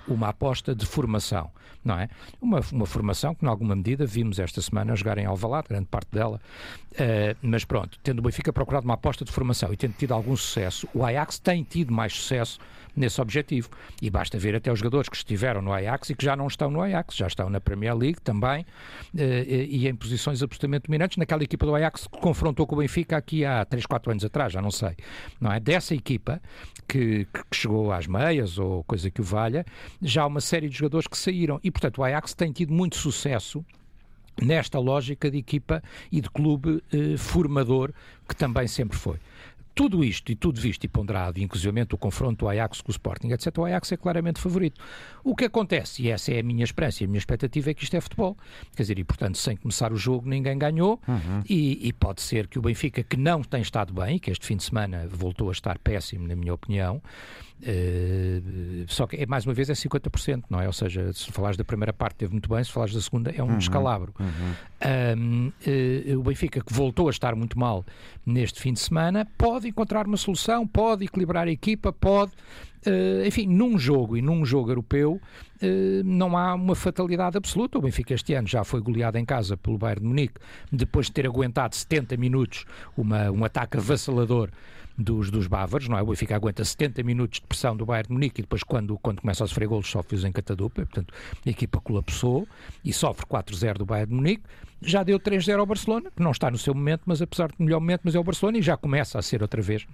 [0.08, 1.52] uma aposta de formação,
[1.86, 2.10] não é?
[2.42, 6.10] Uma, uma formação que, em alguma medida, vimos esta semana jogar em Alvalade, grande parte
[6.12, 6.42] dela,
[7.42, 10.88] mas pronto, tendo o Benfica procurado uma aposta de formação e tendo tido algum sucesso,
[10.94, 12.60] o Ajax tem tido mais sucesso
[13.00, 13.70] nesse objetivo.
[14.02, 16.70] E basta ver até os jogadores que estiveram no Ajax e que já não estão
[16.70, 21.18] no Ajax, já estão na Premier League também uh, e em posições absolutamente dominantes.
[21.18, 24.54] Naquela equipa do Ajax que confrontou com o Benfica aqui há 3, 4 anos atrás,
[24.54, 24.96] já não sei.
[25.40, 25.60] Não é?
[25.60, 26.42] Dessa equipa
[26.88, 29.66] que, que chegou às meias ou coisa que o valha,
[30.02, 31.60] já há uma série de jogadores que saíram.
[31.64, 33.64] E portanto o Ajax tem tido muito sucesso
[34.42, 37.92] nesta lógica de equipa e de clube eh, formador
[38.28, 39.18] que também sempre foi.
[39.80, 43.30] Tudo isto e tudo visto e ponderado, inclusive o confronto do Ajax com o Sporting,
[43.30, 44.78] etc., o Ajax é claramente favorito.
[45.24, 47.86] O que acontece, e essa é a minha esperança e a minha expectativa, é que
[47.86, 48.38] isto é futebol.
[48.76, 51.42] Quer dizer, e portanto, sem começar o jogo, ninguém ganhou, uhum.
[51.48, 54.58] e, e, pode ser que o Benfica, que não tem estado bem, que este fim
[54.58, 57.02] de semana voltou a estar péssimo, na minha opinião,
[57.62, 60.68] Uh, só que, é, mais uma vez, é 50%, não é?
[60.68, 63.44] Ou seja, se falares da primeira parte, teve muito bem, se falares da segunda, é
[63.44, 64.14] um uhum, descalabro.
[64.20, 65.18] Uhum.
[65.18, 67.86] Um, uh, o Benfica, que voltou a estar muito mal
[68.26, 72.32] neste fim de semana, pode encontrar uma solução, pode equilibrar a equipa, pode.
[72.88, 75.22] Uh, enfim, num jogo e num jogo europeu
[76.06, 77.78] não há uma fatalidade absoluta.
[77.78, 80.36] O Benfica este ano já foi goleado em casa pelo Bayern de Munique,
[80.72, 82.64] depois de ter aguentado 70 minutos
[82.96, 84.50] uma, um ataque avassalador
[85.00, 86.02] dos, dos bávaros, não é?
[86.02, 89.22] O Benfica aguenta 70 minutos de pressão do Bayern de Munique e depois quando, quando
[89.22, 91.14] começa a sofrer golos sofre-os em catadupla, portanto
[91.46, 92.48] a equipa colapsou
[92.84, 94.44] e sofre 4-0 do Bayern de Munique,
[94.82, 97.80] já deu 3-0 ao Barcelona, que não está no seu momento, mas apesar de melhor
[97.80, 99.88] momento, mas é o Barcelona e já começa a ser outra vez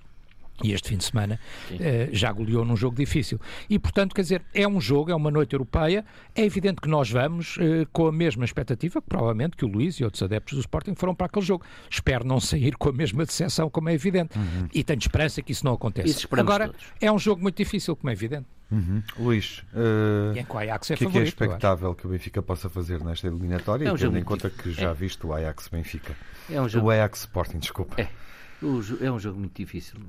[0.64, 1.40] e este fim de semana
[1.72, 1.78] uh,
[2.12, 3.40] já goleou num jogo difícil.
[3.70, 6.06] E, portanto, quer dizer, é um jogo, é uma noite europeia.
[6.34, 9.96] É evidente que nós vamos uh, com a mesma expectativa, que provavelmente que o Luís
[9.96, 11.66] e outros adeptos do Sporting foram para aquele jogo.
[11.90, 14.38] Espero não sair com a mesma decepção, como é evidente.
[14.38, 14.68] Uhum.
[14.74, 16.08] E tenho esperança que isso não aconteça.
[16.08, 16.86] Isso Agora, todos.
[17.02, 18.48] é um jogo muito difícil, como é evidente.
[18.72, 19.04] Uhum.
[19.20, 22.68] Luís, uh, o Ajax é que, favorito, é que é expectável que o Benfica possa
[22.68, 24.74] fazer nesta eliminatória, é um tendo em conta difícil.
[24.74, 24.94] que já é.
[24.94, 26.16] viste o Ajax-Benfica?
[26.50, 26.88] É um jogo...
[26.88, 28.02] O Ajax-Sporting, desculpa.
[28.02, 28.08] É.
[29.02, 30.00] É um jogo muito difícil.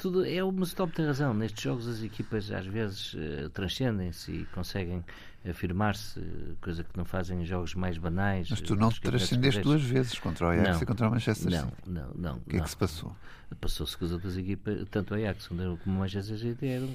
[0.00, 1.34] Tudo, é, mas o Tom tem razão.
[1.34, 5.04] Nestes jogos as equipas às vezes uh, transcendem-se e conseguem
[5.48, 6.20] afirmar-se,
[6.60, 8.48] coisa que não fazem em jogos mais banais.
[8.50, 11.50] Mas tu não te transcendeste duas vezes contra o Ajax não, e contra o Manchester
[11.50, 11.76] não, City.
[11.86, 12.60] Não, não, O que não.
[12.60, 13.16] é que se passou?
[13.60, 16.90] Passou-se que as outras equipas, tanto o Ajax como o Manchester City, eram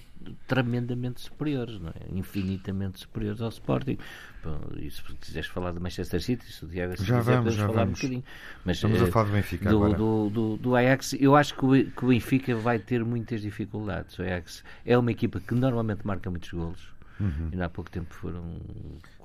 [0.47, 2.17] tremendamente superiores, não é?
[2.17, 3.97] infinitamente superiores ao Sporting.
[4.41, 7.65] Bom, e se quiseres falar do Manchester City, se o Diego já quiser, vamos, já
[7.65, 7.99] falar vamos.
[7.99, 8.23] um bocadinho.
[8.63, 9.97] Mas, Estamos eh, a falar do Benfica do, agora.
[9.97, 14.17] do, do, do Ajax, eu acho que o, que o Benfica vai ter muitas dificuldades.
[14.19, 16.93] O Ajax é uma equipa que normalmente marca muitos golos.
[17.19, 17.49] Uhum.
[17.51, 18.59] Ainda há pouco tempo foram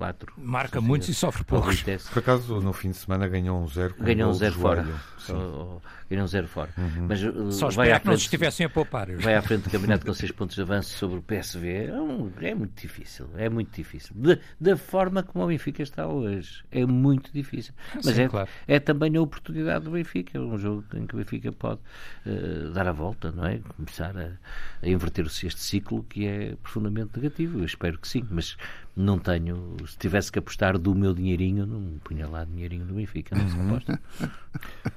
[0.00, 0.32] quatro.
[0.38, 1.82] Marca muitos e sofre poucos.
[1.82, 3.92] Por acaso, no fim de semana ganhou um zero.
[3.92, 4.86] com Ganhou um de zero fora.
[6.08, 6.70] Ganhou um zero fora.
[6.78, 7.06] Uhum.
[7.06, 9.14] Mas uh, Só vai espero que não estivessem a poupar.
[9.16, 11.84] Vai à frente do campeonato com 6 pontos de avanço sobre o PSV.
[11.88, 13.28] É, um- é muito difícil.
[13.36, 14.16] É muito difícil.
[14.16, 16.64] Da, da forma como o Benfica está hoje.
[16.72, 17.74] É muito difícil.
[17.94, 18.48] Mas Sim, é, claro.
[18.66, 20.38] é também a oportunidade do Benfica.
[20.38, 21.80] É um jogo em que o Benfica pode
[22.26, 23.60] eh, dar a volta, não é?
[23.76, 24.30] Começar a,
[24.82, 27.58] a inverter este ciclo que é profundamente negativo.
[27.60, 28.26] Eu espero que sim.
[28.30, 28.56] Mas
[28.96, 29.76] não tenho.
[29.86, 33.34] Se tivesse que apostar do meu dinheirinho, não punha lá dinheirinho do Benfica.
[33.36, 33.66] Não se Uhum.
[33.70, 34.00] aposta.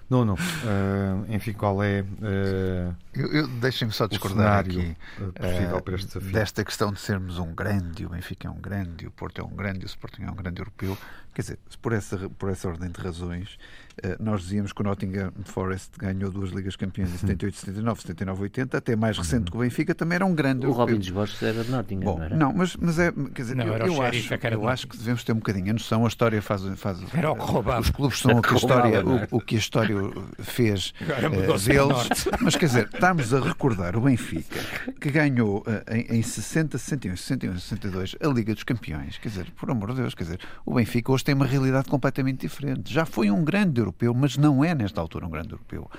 [0.10, 5.82] Nuno, eh, enfim, qual é eh, Eu, eu- Deixem-me só discordar aqui eh, possível eh,
[5.82, 6.32] para este desafio?
[6.34, 9.56] desta questão de sermos um grande, o Benfica é um grande, o Porto é um
[9.56, 10.97] grande, o Sporting é um grande europeu.
[11.34, 13.58] Quer dizer, por essa, por essa ordem de razões,
[14.02, 18.41] eh, nós dizíamos que o Nottingham Forest ganhou duas Ligas Campeãs em 78, 79, 79,
[18.43, 20.86] 80, até mais recente que o Benfica, também era um grande O europeu.
[20.86, 22.36] Robin dos Bosques era de Nottingham, Bom, não era?
[22.36, 25.24] não, mas, mas é, quer dizer, Não, eu, eu acho, é eu acho que devemos
[25.24, 27.82] ter um bocadinho a noção, a história faz, faz Era o que roubava.
[27.82, 29.04] os clubes são o que a história, é?
[29.04, 29.96] o, o que a história
[30.39, 34.60] fez eh, o deles, mas quer dizer, estamos a recordar o Benfica
[35.00, 39.52] que ganhou eh, em, em 60, 61, 61, 62 a Liga dos Campeões, quer dizer,
[39.52, 42.93] por amor de Deus, quer dizer, o Benfica hoje tem uma realidade completamente diferente.
[42.93, 45.89] Já foi um grande europeu, mas não é nesta altura um grande europeu.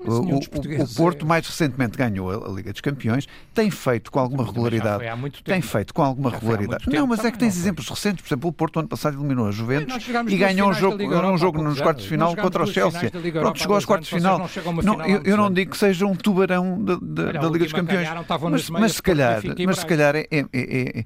[0.00, 4.18] O, o- Porto é- mais recentemente ganhou a, a Liga dos Campeões, tem feito com
[4.18, 4.98] alguma regularidade.
[4.98, 6.84] foi há muito Tem feito com alguma regularidade.
[6.88, 8.22] Não, mas é que tens exemplos recentes.
[8.22, 11.14] Por exemplo, o Porto ano passado eliminou a Juventus e ganhou um jogo, Liga um
[11.18, 13.10] Europa jogo nos quartos de final contra o Chelsea.
[13.10, 14.38] Pronto, Europa chegou aos quartos de final.
[14.38, 17.64] não final eu, eu não digo que seja um tubarão da, da- Olha, da Liga
[17.64, 18.02] dos Campeões.
[18.08, 21.04] ganharam, mas, mas, se calhar, mas se calhar é, é, é,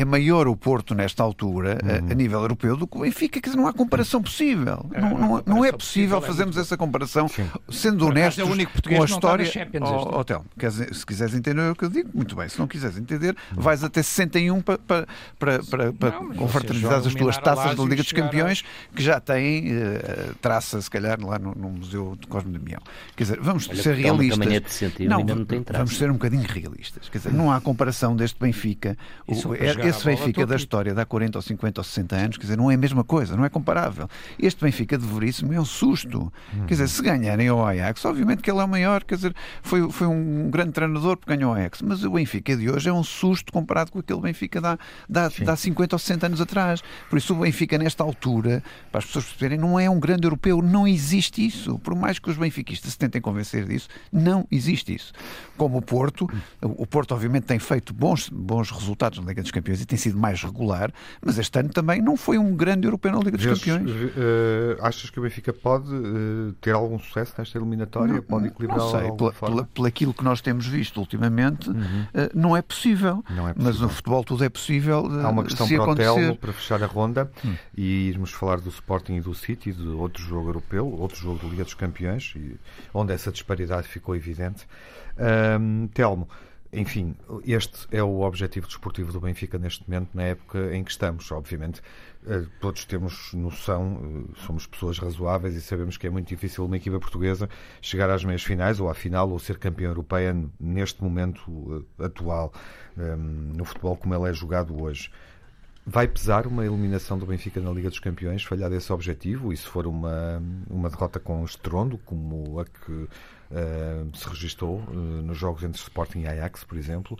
[0.00, 2.08] é, maior o Porto nesta altura, uhum.
[2.08, 4.86] a, a, nível europeu, do que o Benfica, quer dizer, não há comparação possível.
[4.92, 7.48] É, não, não, não, é possível fazermos essa comparação, Sim.
[7.68, 9.50] sendo honestos com a história.
[9.82, 10.44] Oh, hotel,
[10.92, 12.48] se quiseres entender o que eu digo, muito bem.
[12.48, 15.06] Se não quiseres entender, vais até 61 para, para,
[15.38, 20.34] para, para, para confraternizar as tuas taças da Liga dos Campeões, que já têm uh,
[20.40, 22.80] traça, se calhar, lá no, no Museu de Cosme Damião.
[23.16, 24.82] Quer dizer, vamos Olha, ser realistas.
[25.00, 27.08] É não, não vamos ser um bocadinho realistas.
[27.08, 28.96] Quer dizer, não há comparação deste Benfica.
[29.26, 32.56] O, esse Benfica da história de há 40 ou 50 ou 60 anos, quer dizer,
[32.56, 34.08] não é a mesma coisa, não é comparável.
[34.38, 36.32] Este Benfica de Veríssimo é um susto.
[36.66, 39.90] Quer dizer, se ganharem ao Ajax, obviamente que ele é o maior, quer dizer, foi,
[39.90, 43.02] foi um grande treinador porque ganhou ao Ajax, mas o Benfica de hoje é um
[43.02, 46.82] susto comparado com aquele Benfica de há, 50 ou 60 anos atrás.
[47.08, 50.62] Por isso, o Benfica, nesta altura, para as pessoas perceberem, não é um grande europeu,
[50.62, 51.78] não existe isso.
[51.78, 55.12] Por mais que os benfiquistas se tentem convencer disso, não existe isso.
[55.56, 56.28] Como o Porto,
[56.60, 60.18] o Porto, obviamente, tem feito bons, bons resultados na Liga dos Campeões e tem sido
[60.18, 60.92] mais regular,
[61.24, 63.90] mas este ano também não foi um grande europeu na Liga dos Campeões.
[63.90, 68.14] Uh, achas que o Benfica pode uh, ter algum sucesso nesta eliminatória?
[68.14, 71.76] Não, pode equilibrar não sei, pela, pela, pela, aquilo que nós temos visto ultimamente, uhum.
[71.76, 73.24] uh, não, é possível.
[73.30, 73.72] não é possível.
[73.72, 75.06] Mas no futebol tudo é possível.
[75.24, 76.10] Há uma questão para acontecer...
[76.10, 77.54] o Telmo, para fechar a ronda, hum.
[77.76, 81.48] e irmos falar do Sporting e do City, de outro jogo europeu, outro jogo da
[81.48, 82.34] Liga dos Campeões,
[82.92, 84.66] onde essa disparidade ficou evidente.
[85.18, 86.28] Um, Telmo,
[86.72, 91.30] enfim, este é o objetivo desportivo do Benfica neste momento, na época em que estamos.
[91.32, 91.82] Obviamente,
[92.24, 96.76] eh, todos temos noção, eh, somos pessoas razoáveis e sabemos que é muito difícil uma
[96.76, 97.48] equipa portuguesa
[97.82, 102.52] chegar às meias finais ou à final ou ser campeã europeia neste momento eh, atual,
[102.96, 105.10] no futebol como ele é jogado hoje.
[105.86, 109.66] Vai pesar uma eliminação do Benfica na Liga dos Campeões, falhar esse objetivo, e se
[109.66, 113.08] for uma, uma derrota com estrondo, como a que
[113.50, 117.18] uh, se registou uh, nos jogos entre Sporting e Ajax, por exemplo,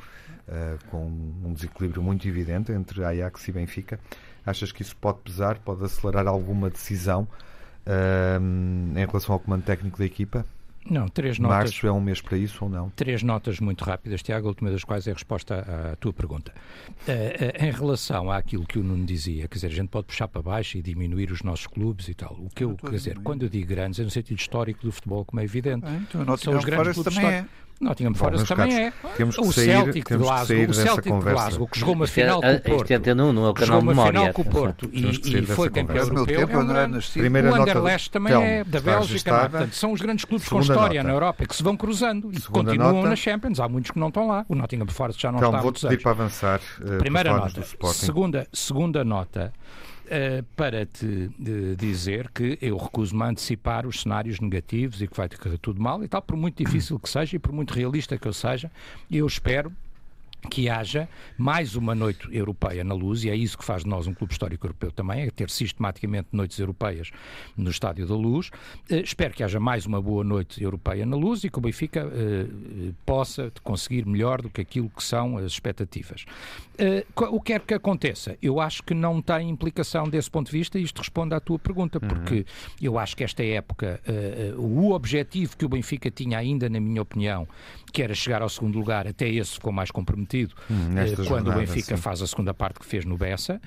[0.49, 4.01] uh, com um desequilíbrio muito evidente entre Ajax e Benfica.
[4.45, 7.29] Achas que isso pode pesar, pode acelerar alguma decisão
[8.95, 10.47] em relação ao comando técnico da equipa?
[10.91, 11.57] Não, três notas.
[11.57, 12.91] Março é um mês para isso ou não?
[12.91, 16.53] Três notas muito rápidas, Tiago, a última das quais é a resposta à tua pergunta.
[17.07, 20.27] Uh, uh, em relação àquilo que o Nuno dizia, quer dizer, a gente pode puxar
[20.27, 22.35] para baixo e diminuir os nossos clubes e tal.
[22.41, 25.25] O que eu, quer dizer, quando eu digo grandes, é no sentido histórico do futebol,
[25.25, 25.87] como é evidente.
[25.87, 27.47] É, então, São os grandes clubes também é.
[27.81, 28.93] Nottingham Forest também é.
[29.17, 32.07] Temos que o sair, Celtic temos de Glasgow, o Celtic de Glasgow, que jogou uma
[32.07, 32.91] final é, com o Porto.
[32.91, 35.71] É não, não é o canal jogou uma final com o Porto e, e foi
[35.71, 36.41] campeão europeu.
[36.41, 37.11] Tempo, é um grande...
[37.11, 39.31] Primeira o Anderlecht também é da Bélgica.
[39.31, 39.49] É?
[39.49, 41.09] Portanto, são os grandes clubes com história nota.
[41.09, 43.09] na Europa que se vão cruzando e que continuam nota.
[43.09, 43.59] na Champions.
[43.59, 44.45] Há muitos que não estão lá.
[44.47, 46.03] O Nottingham Forest já não Telmo, está há muitos anos.
[46.03, 46.61] para avançar.
[46.81, 47.63] Uh, Primeira nota.
[47.95, 49.53] Segunda, segunda nota.
[50.11, 51.31] Uh, para te
[51.79, 56.03] dizer que eu recuso-me a antecipar os cenários negativos e que vai correr tudo mal
[56.03, 58.73] e tal, por muito difícil que seja e por muito realista que eu seja,
[59.09, 59.73] eu espero
[60.49, 64.07] que haja mais uma noite europeia na luz, e é isso que faz de nós
[64.07, 67.11] um clube histórico europeu também, é ter sistematicamente noites europeias
[67.57, 68.49] no Estádio da Luz.
[68.91, 72.07] Uh, espero que haja mais uma boa noite europeia na luz e que o Benfica
[72.07, 76.25] uh, possa conseguir melhor do que aquilo que são as expectativas.
[77.31, 80.79] O que quer que aconteça, eu acho que não tem implicação desse ponto de vista,
[80.79, 82.09] e isto responde à tua pergunta, uhum.
[82.09, 82.45] porque uhum.
[82.81, 84.01] eu acho que esta época,
[84.57, 87.47] o objetivo que o Benfica tinha ainda, na minha opinião,
[87.93, 90.30] que era chegar ao segundo lugar, até esse ficou mais comprometido
[90.71, 92.03] hum, eh, quando o Benfica sim.
[92.03, 93.61] faz a segunda parte que fez no Bessa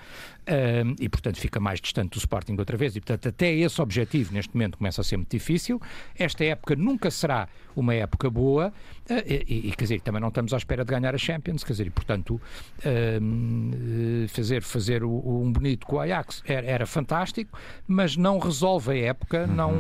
[0.43, 2.95] uh, e, portanto, fica mais distante do Sporting outra vez.
[2.95, 5.82] E, portanto, até esse objetivo neste momento começa a ser muito difícil.
[6.17, 8.71] Esta época nunca será uma época boa
[9.10, 11.73] uh, e, e, quer dizer, também não estamos à espera de ganhar a Champions, quer
[11.73, 12.39] dizer, e, portanto,
[12.79, 18.91] uh, fazer, fazer o, um bonito com o Ajax era, era, fantástico, mas não resolve
[18.91, 19.56] a época, uhum.
[19.56, 19.71] não,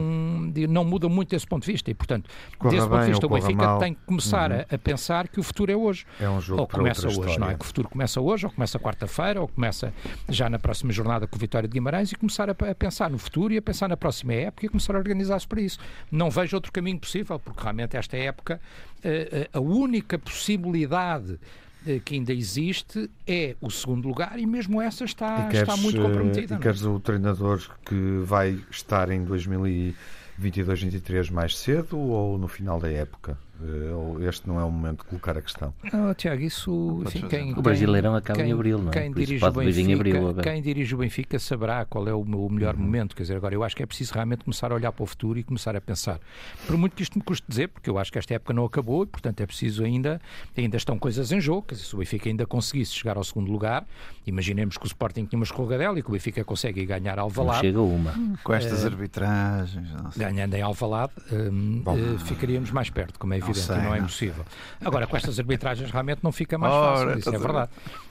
[0.69, 3.29] não muda muito esse ponto de vista e, portanto, corra desse ponto de vista, o
[3.29, 3.79] Benfica mal.
[3.79, 4.59] tem que começar uhum.
[4.69, 6.05] a, a, pensar que o futuro é hoje.
[6.19, 7.39] É um jogo ou começa hoje, história.
[7.39, 7.55] não é?
[7.55, 9.93] Que o futuro começa hoje, ou começa quarta-feira, ou começa
[10.29, 13.17] já na próxima jornada com o Vitória de Guimarães e começar a, a pensar no
[13.17, 15.79] futuro e a pensar na próxima época e começar a organizar-se para isso.
[16.11, 18.61] Não vejo outro caminho possível, porque realmente esta época
[19.53, 21.39] a, a única possibilidade
[21.85, 26.01] eh, que ainda existe é o segundo lugar e mesmo essa está, queres, está muito
[26.01, 26.55] comprometida.
[26.55, 32.79] E queres o treinador que vai estar em 2022, 2023 mais cedo ou no final
[32.79, 33.37] da época?
[33.61, 35.73] Eh, este não é o momento de colocar a questão.
[35.93, 37.03] Oh, Tiago, isso.
[37.05, 38.93] Enfim, quem, o Brasileirão acaba quem, em abril, não é?
[38.93, 42.75] Quem dirige, o Benfica, abril, quem dirige o Benfica saberá qual é o, o melhor
[42.75, 42.81] uhum.
[42.81, 43.15] momento.
[43.15, 45.37] Quer dizer, agora eu acho que é preciso realmente começar a olhar para o futuro
[45.37, 46.19] e começar a pensar.
[46.65, 49.03] Por muito que isto me custe dizer, porque eu acho que esta época não acabou
[49.03, 50.19] e, portanto, é preciso ainda.
[50.57, 51.63] Ainda estão coisas em jogo.
[51.67, 53.85] Quer dizer, se o Benfica ainda conseguisse chegar ao segundo lugar,
[54.25, 57.57] imaginemos que o Sporting tinha uma escorregadela e que o Benfica consegue ganhar Alvalade.
[57.57, 58.37] Não chega uma.
[58.43, 59.89] Com estas uh, arbitragens.
[60.17, 63.97] Ganhando em Alvalade, um, uh, ficaríamos mais perto, como é evidente, sei, e não é
[63.97, 64.05] não.
[64.05, 64.45] impossível.
[64.83, 67.43] Agora, com estas arbitragens realmente não fica mais Ora, fácil, isso é a ver?
[67.45, 67.69] verdade.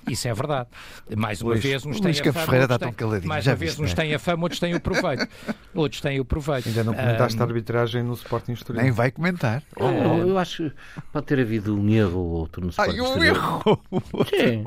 [0.08, 0.68] Isso é verdade.
[1.16, 3.28] Mais uma Luís- vez, uns Luís têm a fama, Ferreira outros está tão têm- caladinho,
[3.28, 3.94] mais uma vez, uns né?
[3.96, 5.28] têm a fama, outros têm o proveito.
[5.74, 6.68] outros têm o proveito.
[6.68, 8.82] Ainda não comentaste a Ahm, arbitragem no Sporting Estoril.
[8.82, 9.62] Nem vai comentar.
[9.78, 10.72] Eu, eu acho que
[11.12, 13.00] pode ter havido um erro ou outro no Ai, Sporting.
[13.00, 13.34] um Estoril.
[13.34, 13.82] erro!
[14.28, 14.66] Sim.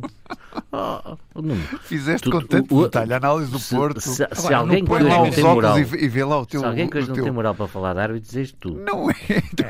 [0.72, 4.00] Oh, oh, Nuno, Fizeste Tu- com tanto o- detalhe a análise do se, Porto.
[4.00, 6.08] se- se Agora, alguém que hoje Põe lá não os tem moral, e vê, e
[6.08, 6.60] vê lá o teu.
[6.62, 8.72] se alguém que hoje não teu- tem moral para falar de árbitros, és tu.
[8.74, 9.16] Não é.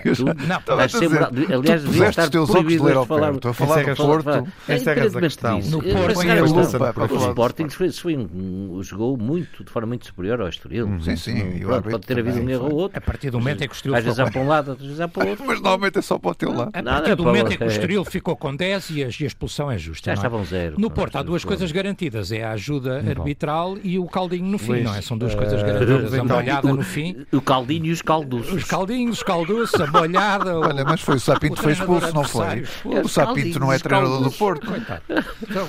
[0.04, 0.26] És tu.
[0.26, 2.84] Não, Vais a ser dizer, moral- Aliás, tu devia estar os teus óculos de proibido
[2.86, 3.34] ler de ao falar.
[3.34, 4.24] Estou a falar do Porto.
[4.24, 5.60] Falar- Encerras a independentemente questão.
[5.62, 7.68] No Porto, lupa para O Sporting
[8.34, 10.90] um, jogou muito, de forma muito superior ao Estoril.
[11.02, 12.98] Sim, sim, pode ter havido um erro ou outro.
[12.98, 14.88] A partir do momento em que o Estoril Às vezes há para um lado, outras
[14.88, 15.46] vezes há para o outro.
[15.46, 16.72] Mas normalmente é só para o teu lado.
[16.74, 19.08] A partir é do momento em que o é- Estoril ficou com 10 e a,
[19.08, 20.06] expulsão é justa.
[20.06, 20.16] Já é?
[20.16, 20.80] estavam zero.
[20.80, 24.82] No Porto há duas coisas garantidas: é a ajuda arbitral e o caldinho no fim,
[24.82, 25.02] não é?
[25.02, 26.14] São duas coisas eh, garantidas.
[26.14, 28.54] A então, molhada no fim, O caldinho e os calduços.
[28.54, 30.60] os caldinhos, os calduços, a molhada.
[30.60, 32.66] o- Olha, mas foi o Sapinto o que foi expulso, não foi?
[33.04, 34.32] O Sapinto não é treinador do.
[34.32, 34.68] Porto.
[34.68, 35.02] Coitado.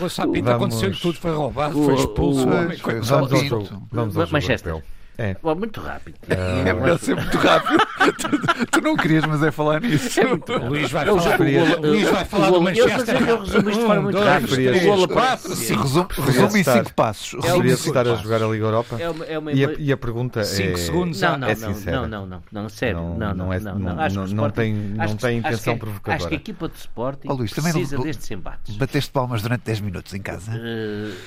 [0.03, 2.47] O Sapinto aconteceu-lhe tudo, foi roubado, foi expulso.
[2.47, 3.89] Vamos ao jogo.
[3.93, 4.83] Vamos ao jogo.
[5.19, 5.37] É.
[5.43, 6.17] Bom, muito rápido.
[6.29, 7.79] É melhor ser muito rápido.
[8.19, 10.21] tu, tu não querias, mas é falar nisso.
[10.21, 11.45] O Luís vai Eu falar, já-
[11.79, 13.29] o Luís vai o falar do eu Manchester.
[13.29, 14.49] eu resumo isto de forma muito dois, rápida.
[14.55, 15.57] três, O golo aparece.
[15.57, 15.83] cinco.
[16.21, 17.45] Resume, em estar- cinco passos.
[17.45, 18.97] É cinco estar a jogar a Liga Europa?
[19.01, 20.77] É uma, é uma E a, e a pergunta Cinco é...
[20.77, 21.21] segundos.
[21.21, 21.97] Não, não, É não, sincera.
[22.01, 25.75] não, não, não, não, sério, Não- não, não, não é- não, não- tem- não intenção
[25.75, 26.17] que- provocadora.
[26.17, 28.77] Acho que a equipa de Sporting Luís, não- precisa destes embates.
[28.77, 30.53] Bateste palmas durante 10 minutos em casa.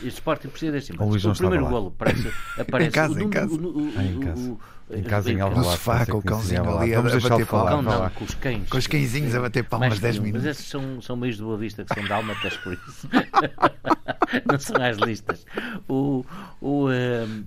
[0.03, 1.25] E o Sporting precisa destes embates.
[1.25, 3.57] O primeiro golo aparece, Em casa, em casa.
[3.79, 4.41] O- o- Ah, em o- casa.
[4.51, 4.59] o-
[4.91, 5.67] Em casa, em o- Alvalade.
[5.67, 7.85] No sofá, com o cãozinho ali a- bater palmas.
[7.85, 8.69] Não, não, com os cães.
[8.69, 10.45] Com os cãezinhos a bater palmas Mais 10 que um, minutos.
[10.47, 13.07] Mas esses são, são meios de boa vista que são dálmatas, por isso.
[14.51, 15.45] não são as listas.
[15.87, 16.25] O,
[16.61, 17.43] o, ehm,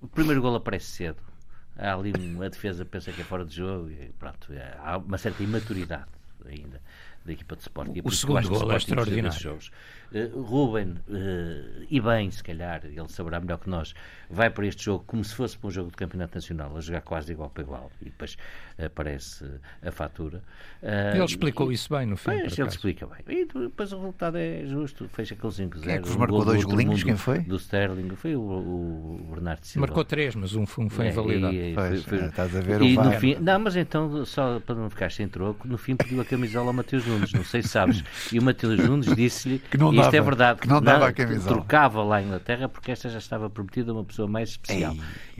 [0.00, 1.18] o primeiro golo aparece cedo.
[1.78, 4.50] Há ali uma defesa pensa que é fora de jogo e pronto.
[4.52, 6.06] é, Há uma certa imaturidade
[6.48, 6.80] ainda
[7.24, 7.98] da equipa de Sporting.
[7.98, 9.38] É eu segundo o golo é extraordinário.
[9.38, 9.70] jogos.
[10.16, 13.94] Eh, Ruben, eh, e bem, se calhar, ele saberá melhor que nós,
[14.30, 17.02] vai para este jogo como se fosse para um jogo de campeonato nacional, a jogar
[17.02, 17.92] quase igual para igual.
[18.00, 18.36] E depois
[18.82, 19.44] aparece
[19.84, 20.42] a fatura.
[20.82, 22.30] Eh, Ele explicou isso bem no fim.
[22.30, 23.18] Pois, ele explica bem.
[23.40, 25.08] E depois o resultado é justo.
[25.12, 25.80] Fecha aquele 5-0.
[25.82, 27.02] Quem é que vos Um marcou dois golinhos?
[27.02, 27.40] Quem foi?
[27.40, 28.08] Do Sterling.
[28.16, 29.86] Foi o, o Bernardo Silva.
[29.86, 31.54] Marcou três, mas um foi, um foi É, invalidado.
[31.54, 33.76] e- e Pois, foi- foi- é, estás a ver e o no fim, Não, mas
[33.76, 37.32] então, só para não ficar sem troco, no fim pediu a camisola ao Mateus Nunes,
[37.32, 38.02] não sei se sabes.
[38.32, 41.12] E o Mateus Nunes disse-lhe Que não e isto é verdade, que não dava a
[41.12, 41.56] que camisola.
[41.56, 44.94] trocava lá em Inglaterra porque esta já estava prometida a uma pessoa mais especial.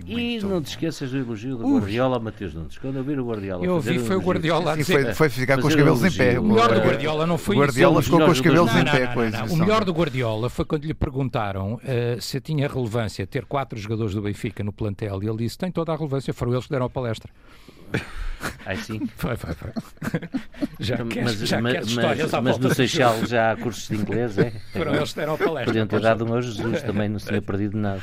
[0.07, 2.77] Ei, e não te esqueças do elogio do Guardiola ao Mateus Nunes.
[2.79, 5.03] Quando eu vi o Guardiola Eu ouvi, um foi o Guardiola a dizer.
[5.05, 6.39] foi, foi ficar com os cabelos em pé.
[6.39, 8.11] O melhor do Guardiola não foi O Guardiola isso.
[8.11, 9.55] ficou com os cabelos Não, em Não, pé não, a não, não.
[9.55, 14.15] O melhor do Guardiola foi quando lhe perguntaram eh, se tinha relevância ter quatro jogadores
[14.15, 16.87] do Benfica no plantel e ele disse: tem toda a relevância, foram eles que deram
[16.87, 17.31] a palestra.
[18.67, 19.01] Ai, sim.
[19.17, 19.71] Foi, foi, foi.
[20.79, 23.89] Já Mas, queres, já mas- queres histórias à mas volta no Seixal já há cursos
[23.89, 24.51] de inglês, é?
[24.73, 25.65] Foram eles que deram a palestra.
[25.67, 28.03] Podiam ter dado um ao Jesus também, não se tinha perdido nada.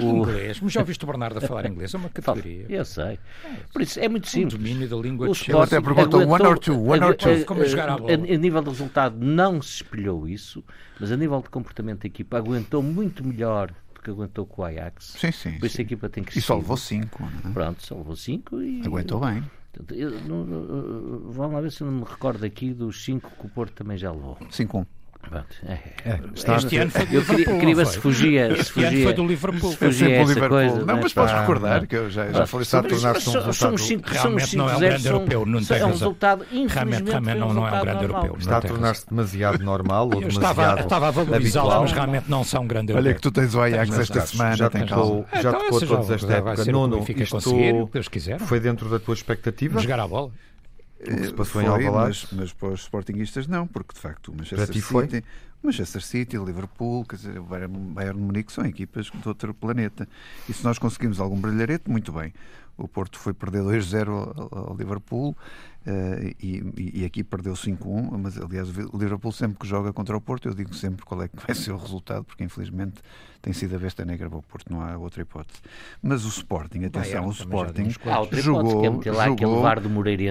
[0.00, 0.04] O...
[0.04, 0.58] Inglês.
[0.60, 1.92] Mas já ouviste o Bernardo a falar inglês?
[1.92, 2.66] É uma categoria.
[2.68, 3.18] Eu sei.
[3.72, 4.54] Por isso é muito simples.
[4.54, 7.44] domínio da língua O de Ele até perguntou, one or two, one or two.
[7.44, 8.10] Como a jogar à bola.
[8.10, 10.64] A, a nível de resultado não se espelhou isso,
[10.98, 13.70] mas a nível de comportamento da equipa aguentou muito melhor
[14.02, 15.14] que aguentou com o Ajax.
[15.18, 15.58] Sim, sim.
[15.58, 15.82] Por isso a sim.
[15.82, 17.22] equipa tem que E só levou 5.
[17.54, 18.82] Pronto, só levou 5 e.
[18.84, 19.42] Aguentou bem.
[19.90, 23.46] Eu não- não- vamos lá ver se eu não me recordo aqui dos 5 que
[23.46, 24.36] o Porto também já levou.
[24.50, 24.84] 5-1.
[25.28, 25.78] Pronto, é.
[26.34, 28.00] está- Este ano foi do Eu queria, Liverpool, queria se foi?
[28.02, 28.54] fugia.
[28.54, 29.70] se Este ano fugia- foi do Liverpool.
[29.70, 30.48] se É fugia essa Liverpool.
[30.58, 31.02] coisa, não, não é?
[31.02, 31.86] mas podes Pá, recordar não.
[31.86, 34.54] que eu já, Ah, já falei está a tornar-se um resultado- os cinco- Realmente os
[34.54, 37.40] não é um 5-0, grande europeu, não tem É um resultado, Realmente, infelizmente, realmente um
[37.40, 38.22] não, não é um grande normal.
[38.24, 38.36] europeu.
[38.40, 41.82] Está a tornar-se demasiado normal ou Eu estava, demasiado estava a valorizá-los, habitual.
[41.82, 43.14] mas realmente não são grande Olha europeu.
[43.14, 46.64] que tu tens o Ajax esta semana, já tocou, Então, tocou todos esta época.
[46.66, 49.80] Nuno, isto foi dentro da tua expectativa?
[49.80, 50.30] Jogar à bola.
[51.02, 52.28] O que se passou em Foi, Alvalade?
[52.30, 55.04] mas, mas para os Sportingistas não, porque de facto o Manchester foi?
[55.08, 55.24] City,
[55.62, 60.08] o Manchester City, Liverpool, quer dizer, o Bayern de Munique são equipas de outro planeta.
[60.48, 62.32] E se nós conseguimos algum brilharete, muito bem.
[62.76, 65.36] O Porto foi perder 2-0 ao, ao Liverpool
[65.84, 70.20] eh, e, e- aqui perdeu 5-1, mas aliás o Liverpool sempre que joga contra o
[70.20, 73.00] Porto, eu digo sempre qual é que vai ser o resultado, porque infelizmente
[73.40, 75.60] tem sido a besta negra para o Porto, não há outra hipótese.
[76.00, 79.62] Mas o Sporting, atenção, Bayern o Sporting jogou, que é jogou,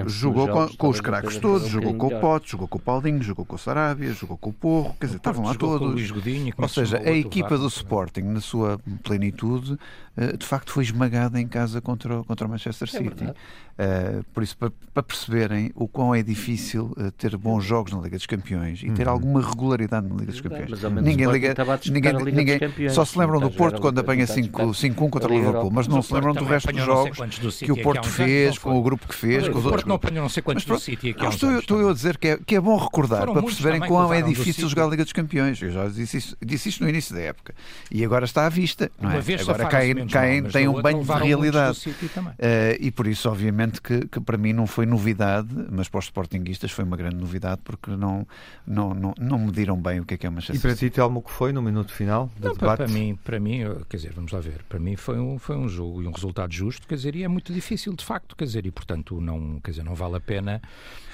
[0.08, 2.20] jogou com, com os craques todos, fosse um jogou com o.
[2.22, 5.18] Pote, jogou com o Paulinho, jogou com o Sarabia, jogou com o Porro, quer dizer,
[5.18, 6.12] estavam lá todos.
[6.12, 7.68] Godinho, Ou seja, a equipa do é?
[7.68, 9.78] Sporting, na sua plenitude,
[10.16, 13.26] eh, de facto foi esmagada em casa contra, contra o Manchester É City.
[13.26, 15.02] Uh, por isso, para, para,
[15.42, 19.08] perceberem o quão é difícil uh, ter bons jogos na Liga dos Campeões e ter
[19.08, 19.14] uhum.
[19.14, 20.70] alguma regularidade na Liga dos Campeões.
[20.70, 21.56] Mas, ninguém liga,
[21.88, 25.72] ninguém, Liga ninguém Campeões, só se lembram do Porto quando apanha 5-1 contra o Liverpool,
[25.72, 27.18] mas não se lembram do resto dos jogos
[27.58, 29.66] que o Porto fez, com o grupo que fez, com os outros.
[29.66, 32.18] O Porto não apanhou não sei quantos do City aqui Estou, estou eu a dizer
[32.18, 35.14] que é, que é bom recordar para perceberem quão é difícil jogar a Liga dos
[35.14, 35.62] Campeões.
[35.62, 37.54] Eu já disse isto no início da época
[37.90, 38.92] e agora está à vista.
[39.00, 39.22] Não é?
[39.42, 41.90] Agora caem, tem um banho de realidade.
[41.90, 45.31] Uh, e por isso, obviamente, que, para mim não foi novidade,
[45.72, 48.28] mas para os sportinguistas foi uma grande novidade porque não,
[48.66, 50.90] não, não, não mediram bem o que é que é uma Manchester E para ti,
[50.90, 52.78] Telmo, que foi no minuto final do não, debate?
[52.78, 53.60] Para, mim, para mim,
[53.90, 56.52] quer dizer, vamos lá ver, para mim foi um, foi um jogo e um resultado
[56.54, 59.72] justo, quer dizer, e é muito difícil de facto, quer dizer, e portanto não, quer
[59.72, 60.62] dizer, não vale a pena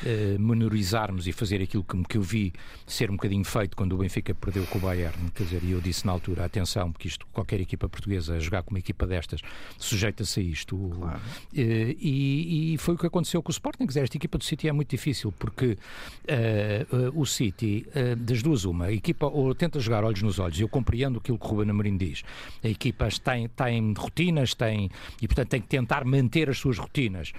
[0.04, 2.54] uh, menorizarmos e fazer aquilo que, que eu vi
[2.86, 5.82] ser um bocadinho feito quando o Benfica perdeu com o Bayern, quer dizer, e eu
[5.82, 9.42] disse na altura, atenção, porque isto, qualquer equipa portuguesa a jogar com uma equipa destas
[9.78, 10.78] sujeita-se a isto.
[10.78, 11.18] Claro.
[11.18, 13.86] Uh, e, e, foi o que aconteceu com o Sporting.
[13.86, 17.86] Quer dizer, esta equipa do City é muito difícil porque uh, o City,
[18.18, 21.46] das duas, uma, a equipa ou tenta jogar olhos nos olhos, eu compreendo aquilo que
[21.46, 22.24] o Ruben Amorim diz.
[22.64, 24.90] A equipa tem, tem rotinas, tem,
[25.22, 27.32] e portanto tem que tentar manter as suas rotinas.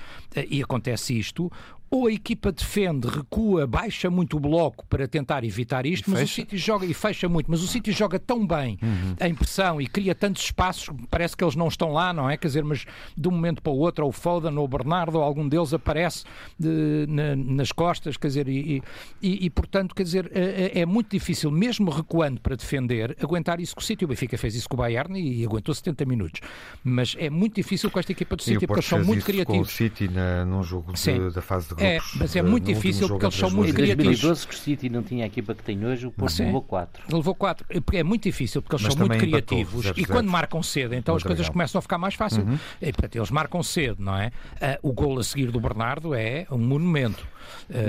[0.49, 1.51] e acontece isto,
[1.91, 6.21] ou a equipa defende, recua, baixa muito o bloco para tentar evitar isto, e mas
[6.21, 6.33] fecha.
[6.33, 9.17] o City joga e fecha muito, mas o City joga tão bem uhum.
[9.19, 12.37] a impressão e cria tantos espaços, parece que eles não estão lá, não é?
[12.37, 12.85] Quer dizer, mas
[13.17, 15.73] de um momento para o outro, ou o Foden ou o Bernardo, ou algum deles
[15.73, 16.25] aparece
[16.59, 18.83] de, na, nas costas, quer dizer, e,
[19.23, 23.75] e, e, portanto, quer dizer, é, é, muito difícil, mesmo recuando para defender, aguentar isso
[23.75, 24.05] com o City.
[24.05, 26.41] O Benfica fez isso com o Bayern e, aguentou 70 minutos,
[26.85, 29.69] mas é muito difícil com esta equipa do City, porque eles são muito criativos.
[29.69, 33.09] Com o City na, num jogo de, da fase de é, mas é muito difícil
[33.09, 34.19] porque eles são muito criativos.
[34.19, 36.47] Em 2012, que o City não tinha a equipa que tem hoje, o Porto Sim.
[36.47, 37.17] levou 4.
[37.17, 37.67] Levou 4.
[37.93, 41.23] É muito difícil porque eles mas são muito criativos e quando marcam cedo, então as
[41.23, 42.47] coisas começam a ficar mais fáceis.
[42.47, 42.59] Uhum.
[42.81, 44.29] E, portanto, eles marcam cedo, não é?
[44.83, 47.27] Uh, o gol a seguir do Bernardo é um monumento.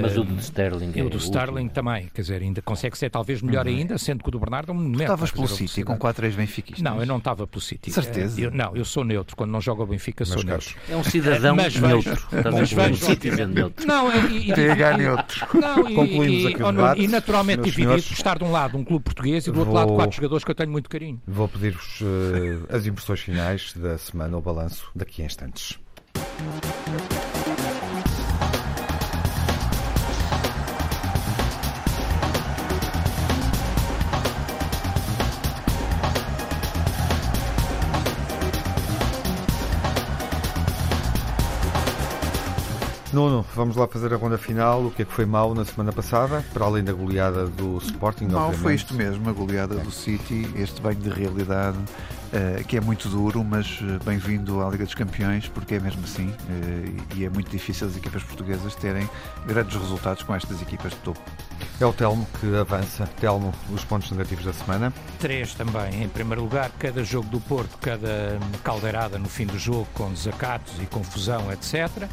[0.01, 1.69] Mas o do Sterling é O do Sterling último.
[1.69, 3.75] também, quer dizer, ainda consegue ser talvez melhor uhum.
[3.75, 5.03] ainda, sendo que o do Bernardo é um monumento.
[5.03, 6.81] Estavas pelo City com 4 ex benfiquistas?
[6.81, 7.91] Não, eu não estava pelo City.
[7.91, 8.39] Certeza?
[8.39, 9.35] Eu, não, eu sou neutro.
[9.35, 10.75] Quando não jogo ao Benfica, sou neutro.
[10.89, 12.27] É um cidadão mas neutro.
[12.31, 13.01] Mas vamos,
[13.53, 13.78] neutro.
[13.85, 15.47] Não, e, TH neutro.
[15.59, 19.03] Não, e, aqui o debate, e naturalmente dividido por estar de um lado um clube
[19.03, 21.21] português e do outro lado quatro jogadores que eu tenho muito carinho.
[21.27, 25.79] Vou pedir-vos uh, as impressões finais da semana, o balanço, daqui a instantes.
[43.11, 44.85] Nuno, vamos lá fazer a ronda final.
[44.85, 48.25] O que é que foi mau na semana passada, para além da goleada do Sporting?
[48.25, 52.81] Mal foi isto mesmo, a goleada do City, este banho de realidade uh, que é
[52.81, 57.25] muito duro, mas uh, bem-vindo à Liga dos Campeões, porque é mesmo assim uh, e
[57.25, 59.09] é muito difícil as equipas portuguesas terem
[59.47, 61.21] grandes resultados com estas equipas de topo.
[61.81, 63.07] É o Telmo que avança.
[63.19, 64.93] Telmo, os pontos negativos da semana?
[65.17, 66.03] Três também.
[66.03, 70.73] Em primeiro lugar, cada jogo do Porto, cada caldeirada no fim do jogo, com desacatos
[70.81, 72.07] e confusão, etc.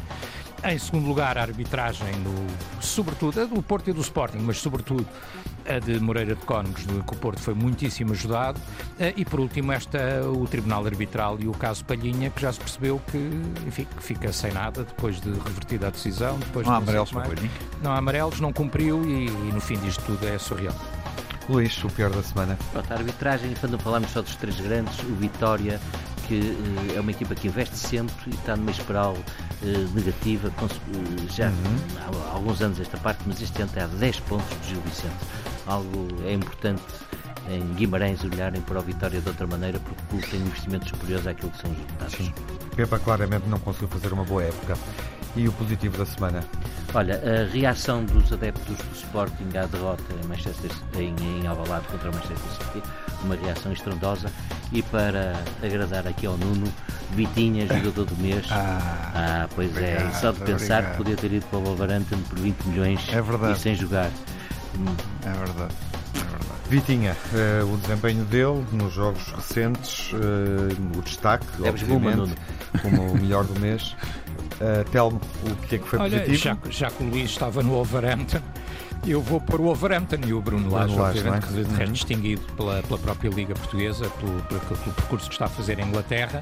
[0.63, 5.05] Em segundo lugar, a arbitragem, do, sobretudo, a do Porto e do Sporting, mas sobretudo
[5.67, 8.59] a de Moreira de Cónegos, que o Porto foi muitíssimo ajudado.
[8.99, 12.59] Eh, e por último, esta, o Tribunal Arbitral e o caso Palhinha, que já se
[12.59, 13.17] percebeu que,
[13.67, 16.39] enfim, que fica sem nada depois de revertida a decisão.
[16.39, 17.51] Depois não há amarelos para Palhinha?
[17.83, 20.75] Não há amarelos, não cumpriu e, e no fim disto tudo é surreal.
[21.49, 22.57] Luís, o pior da semana.
[22.71, 25.79] Pronto, a arbitragem, quando falamos só dos três grandes, o Vitória,
[26.27, 31.33] que uh, é uma equipa que investe sempre e está numa espiral uh, negativa, uh,
[31.33, 32.23] já uhum.
[32.27, 35.15] há, alguns anos esta parte, mas este ano está a 10 pontos de Gil Vicente.
[35.65, 36.83] Algo é importante
[37.49, 41.25] em Guimarães olharem para a Vitória de outra maneira, porque o clube tem investimentos superiores
[41.25, 42.15] àquilo que são os resultados.
[42.15, 42.33] Sim.
[42.75, 44.77] Pepa claramente não conseguiu fazer uma boa época.
[45.37, 46.43] E o positivo da semana?
[46.95, 52.09] Olha, a reação dos adeptos do Sporting à derrota em, Manchester, em, em Alvalade contra
[52.09, 52.81] o Manchester City,
[53.23, 54.31] uma reação estrondosa
[54.71, 56.67] e para agradar aqui ao Nuno,
[57.11, 58.47] Vitinha, jogador do mês.
[58.49, 60.91] Ah, ah pois é, obrigado, é, só de pensar obrigado.
[60.91, 64.09] que podia ter ido para o Wolverhampton por 20 milhões é e sem jogar.
[65.23, 65.75] É verdade.
[66.69, 72.35] Vitinha, uh, o desempenho dele nos jogos recentes, uh, o destaque, Deves obviamente,
[72.81, 73.95] como o melhor do mês.
[74.59, 76.37] Uh, Telmo, o que é que foi Olha, positivo?
[76.43, 78.39] Já, já que o Luís estava no Wolverhampton,
[79.05, 81.51] Eu vou pôr o Wolverhampton e o Bruno Lage, Lage, obviamente, é?
[81.51, 81.91] de resto Uhum.
[81.93, 85.83] distinguido pela, pela própria Liga Portuguesa, pelo, pelo- pelo percurso que está a fazer em
[85.85, 86.39] Inglaterra.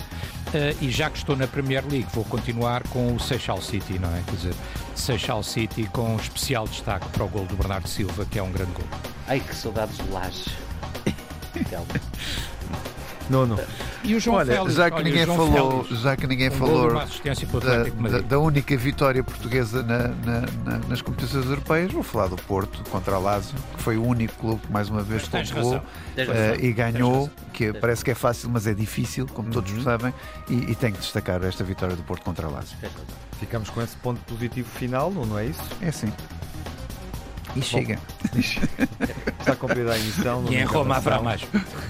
[0.54, 4.10] Eh, e já que estou na Premier League, vou continuar com o Seixal City, não
[4.16, 4.22] é?
[4.26, 4.54] Quer dizer,
[4.96, 8.72] Seixal City com especial destaque para o gol do Bernardo Silva, que é um grande
[8.72, 8.88] gol.
[9.28, 10.46] Ai, que saudades de Laje.
[11.70, 11.86] Telmo.
[13.30, 13.60] Nono.
[14.04, 16.52] E o João Olha, Félix, já que olha, ninguém falou, Félix, já que ninguém um
[16.52, 22.28] falou da, da- da única vitória portuguesa na- na- na- nas competições europeias, vou falar
[22.28, 25.82] do Porto contra a Lazio, que foi o único clube que mais uma vez razão.
[26.16, 29.82] Tens eh, e ganhou, que parece que é fácil, mas é difícil, como todos Uhum.
[29.84, 30.14] sabem,
[30.48, 32.78] e, e tenho que destacar esta vitória do Porto contra a Lazio.
[33.40, 35.62] Ficamos com esse ponto positivo final, não é isso?
[35.82, 36.12] É assim.
[37.56, 38.00] E chega.
[39.40, 40.46] Está cumprida a emissão.
[40.50, 41.42] E em Roma haverá mais.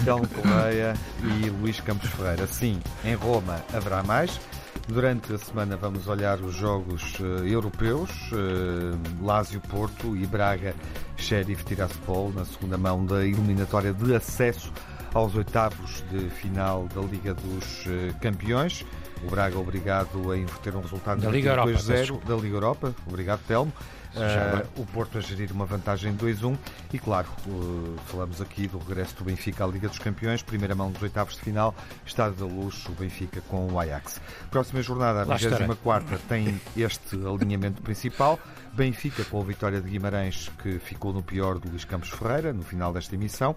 [0.03, 0.93] Telmo Correia
[1.23, 2.45] e Luís Campos Ferreira.
[2.47, 4.39] Sim, em Roma haverá mais.
[4.87, 10.75] Durante a semana vamos olhar os jogos eh, europeus, eh, Lásio Porto e Braga
[11.17, 14.71] Sheriff Tiraspol, na segunda mão da eliminatória de acesso
[15.11, 18.85] aos oitavos de final da Liga dos eh, Campeões.
[19.23, 22.95] O Braga obrigado a inverter um resultado Da Liga Europa, peço 2-0 da Liga Europa.
[23.07, 23.73] Obrigado, Telmo.
[24.21, 24.67] Agora.
[24.77, 26.57] o Porto a gerir uma vantagem 2-1
[26.93, 30.91] e, claro, uh, falamos aqui do regresso do Benfica à Liga dos Campeões, primeira mão
[30.91, 34.21] dos oitavos de final, estado da luz, o Benfica com o Ajax.
[34.49, 35.67] Próxima jornada, a Lá estarei.
[35.67, 38.39] 24 tem este alinhamento principal.
[38.73, 42.63] Benfica com a vitória de Guimarães, que ficou no pior do Luís Campos Ferreira, no
[42.63, 43.55] final desta emissão.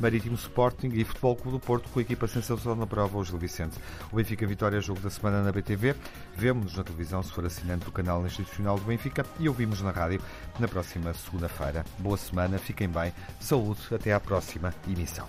[0.00, 3.38] Marítimo Sporting e Futebol Clube do Porto com a equipa sensação na prova, o Gil
[3.38, 3.76] Vicente.
[4.12, 5.94] O Benfica Vitória jogo da semana na BTV.
[6.36, 10.20] Vemo-nos na televisão se for assinante do canal institucional do Benfica e ouvimos na rádio
[10.58, 11.84] na próxima segunda-feira.
[11.98, 15.26] Boa semana, fiquem bem, saúde, até à próxima emissão.